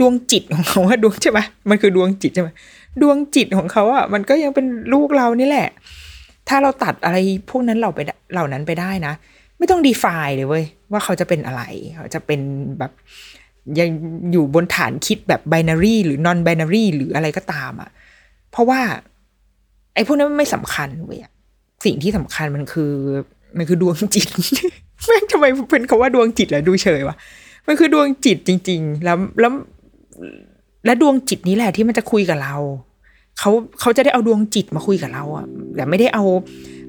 [0.00, 1.40] ดวงจิตของเขาว่าดวงใช่ไหม
[1.70, 2.50] มันคือดวงจิตใช่ไหม
[3.02, 5.68] ดวงจิตของเขาอะมันก็ยังเป็นลูกเรานี่แหละ
[6.48, 7.16] ถ้าเราตัดอะไร
[7.50, 8.00] พวกนั้นเราไป
[8.32, 9.12] เหล่านั้นไปได้นะ
[9.58, 11.62] ไม่ต้องดีฟายเลยเว้ยว่าเขาจะเป็นอะไร
[11.96, 12.40] เขาจะเป็น
[12.78, 12.92] แบบ
[13.78, 13.88] ยัง
[14.32, 17.90] อยู่บนฐานคิดแบบไบนารีหรือนอนไบนารีหรืออะไรก็ตามอะ่ะ
[18.50, 18.80] เพราะว่า
[19.94, 21.20] ไอ้พวกนั้นไม่สำคัญเว้ย
[21.84, 22.92] สิ่งที่สำคัญมันคือ
[23.56, 24.28] มันคือดวงจิต
[25.06, 27.16] แม่งทำไมเป็นคาว่าดวงจิตแหละดูเฉยวะ
[27.66, 29.52] มันคือดวงจิตจริง ๆ แล้วแล้ว
[30.84, 32.56] และดวงจิตนี้แหละที่มันจะคุยกับเรา
[33.38, 33.50] เขา
[33.80, 35.46] เขาจะได้เอาดวงจิตมาคุยกับเราอะ
[35.76, 36.24] แต่ไม่ได้เอา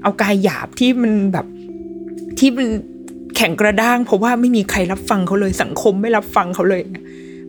[0.03, 1.45] เอากายหยาบที่มันแบบ
[2.39, 2.67] ที่มัน
[3.36, 6.82] แข็งกระด้าง เพราะว่าไม่มีใครรับฟังเขาเลยสังคมไม่รับฟังเขาเลย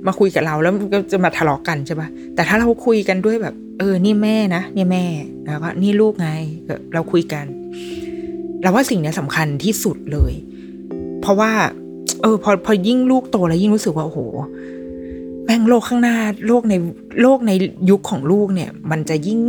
[0.07, 5.05] มาคุยกับเราแล้วก็จะมาทะเลาะกันใช่ปะแต่ถ้าเราคุยกันด้วยแบบ เออ นี่แม่นะนี่แม่
[5.47, 6.28] แล้วก็นี่ลูกไง
[6.95, 7.45] เราคุยกัน
[8.62, 10.33] เราว่าสิ่งนี้สำคัญที่สุดเลย
[11.20, 11.53] เพราะว่า
[12.22, 14.20] เออ พอพอยิ่งลูกโตแล้วยิ่งรู้สึกว่าโอ้โห
[15.45, 16.16] แม่งโลกข้างหน้า
[16.47, 16.74] โลกใน
[17.22, 17.53] โลกใน
[17.91, 19.41] ยุคของลูกเนี่ย มันจะยิ่ง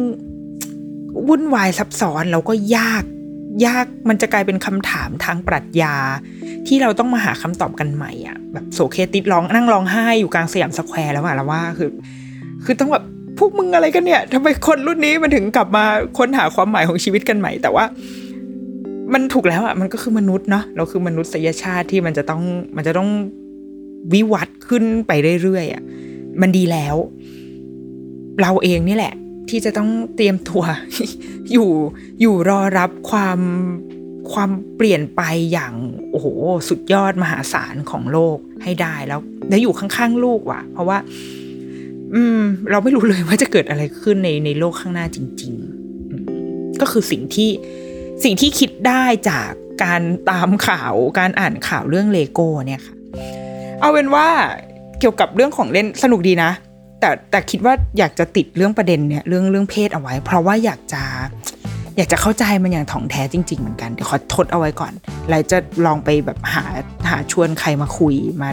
[1.28, 3.04] วุ่นวายซับซ้อนแล้วก็ยาก
[3.66, 5.96] ยากมันจะกลายเป็นคำถามทางปรัชญา
[6.68, 11.90] ที่เราต้องมาหาคำตอบกันใหม่อะแบบโสเครติสร้องนั่งร้องไห้อยู่กลางสยามสแควร์แล้วอะแล้วว่าคือ
[12.66, 13.04] คือต้องแบบ
[13.40, 15.84] พวกมึงอะไรกันเนี่ยทำไมคนรุ่นนี้มันถึงกลับมา
[16.18, 17.86] ค้นหาความหมายของชีวิตกันใหม่ แต่ว่า
[19.14, 22.42] มันถูกแล้วอะมันก็คือมนุษย์เนาะเราคือมนุษยชาติที่มันจะต้อง
[22.76, 23.10] มันจะต้อง
[24.14, 25.84] วิวัฒน์ขึ้นไปเรื่อยๆอะ
[26.42, 26.96] มันดีแล้ว
[28.42, 29.14] เราเองนี่แหละ
[29.50, 30.64] ที่จะต้องเตรียมตัว
[31.52, 31.70] อยู่
[32.22, 33.40] อยู่รอรับความ
[34.34, 35.22] ความเปลี่ยนไป
[35.52, 35.74] อย่าง
[36.12, 36.28] โอ้โห
[36.70, 39.20] สุดยอดมหาศาลของโลกให้ได้แล้ว
[39.50, 40.98] แล้วอยู่ข้างๆลูกว่ะ เพราะว่า
[42.14, 45.54] อืม เราไม่รู้เลยว่าจะเกิดอะไรขึ้นในในโลกข้างหน้าจริง
[46.18, 47.50] ๆ ก็คือสิ่งที่
[48.24, 49.52] สิ่งที่คิดได้จาก
[49.84, 52.96] การตามข่าวการอ่านข่าวเรื่องเลโก้เนี่ยค่ะ
[53.80, 54.28] เอาเป็นว่า
[55.00, 56.52] เกี่ยวกับเรื่องของเล่นสนุกดีนะ
[57.04, 61.04] แต่แต่คิดว่าอยากจะติดเรื่องประเด็นเนี่ยเรื่องเรื่องเพศเอาไว้ เพราะว่าอยากจะ
[61.98, 64.94] อยากจะเข้าใจมันอย่างถ่องแท้จริง ๆ เหมือนกันเดี๋ยวขอทดเอาไว้ก่อน
[65.30, 66.64] แล้วจะลองไปแบบหา
[67.10, 68.50] หาชวนใครมาคุยมา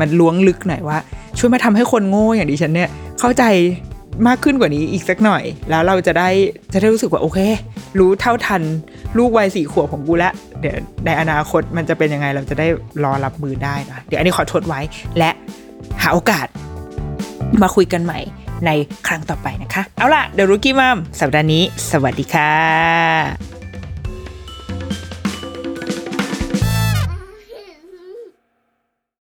[0.00, 0.98] มันล้วงลึกหน่อยว่า
[1.38, 2.90] ช่วยมาทำให้คนโง่อย่างดิฉันเนี่ย
[3.20, 3.44] เข้าใจ
[4.26, 6.28] มากขึ้นกว่านี้อีกสักหน่อย แล้วเราจะได้
[6.72, 7.38] จะได้รู้สึกว่าโอเค
[7.98, 8.62] รู้เท่าทัน
[9.18, 10.76] ลูกวัยสี่ขวบของกูละเดี๋ยว
[11.06, 12.66] ในอนาคตมันจะเป็นยังไงเราจะได้
[13.04, 14.80] รอรับมือได้นะเดี๋ยวอันนี้ขอทดไว้
[15.18, 15.30] และ
[16.02, 16.46] หาโอกาส
[17.62, 18.20] มาคุยกันใหม่
[18.66, 18.70] ใน
[19.06, 23.53] ครั้งต่อไปนะคะ เอาล่ะ เดรุกี้มัมสัปดาห์นี้ สวัสดีค่ะ